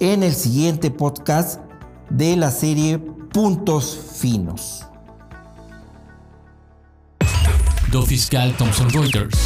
en 0.00 0.22
el 0.22 0.34
siguiente 0.34 0.90
podcast 0.90 1.60
de 2.10 2.36
la 2.36 2.50
serie 2.50 2.98
Puntos 2.98 3.98
Finos. 4.16 4.84
Do 7.90 8.02
Fiscal 8.02 8.54
Thomson 8.56 8.90
Reuters. 8.90 9.38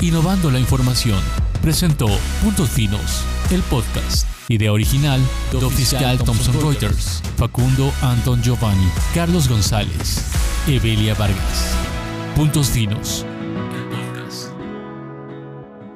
Innovando 0.00 0.50
la 0.50 0.58
información. 0.58 1.20
Presentó 1.62 2.08
Puntos 2.42 2.70
Finos, 2.70 3.24
el 3.50 3.62
podcast. 3.62 4.33
Idea 4.48 4.72
original, 4.72 5.20
Do 5.50 5.70
Fiscal 5.70 6.18
Thomson 6.18 6.60
Reuters. 6.60 7.22
Facundo 7.36 7.92
Anton 8.02 8.42
Giovanni. 8.42 8.88
Carlos 9.14 9.48
González. 9.48 10.20
Evelia 10.68 11.14
Vargas. 11.14 11.74
Puntos 12.34 12.68
Finos 12.68 13.24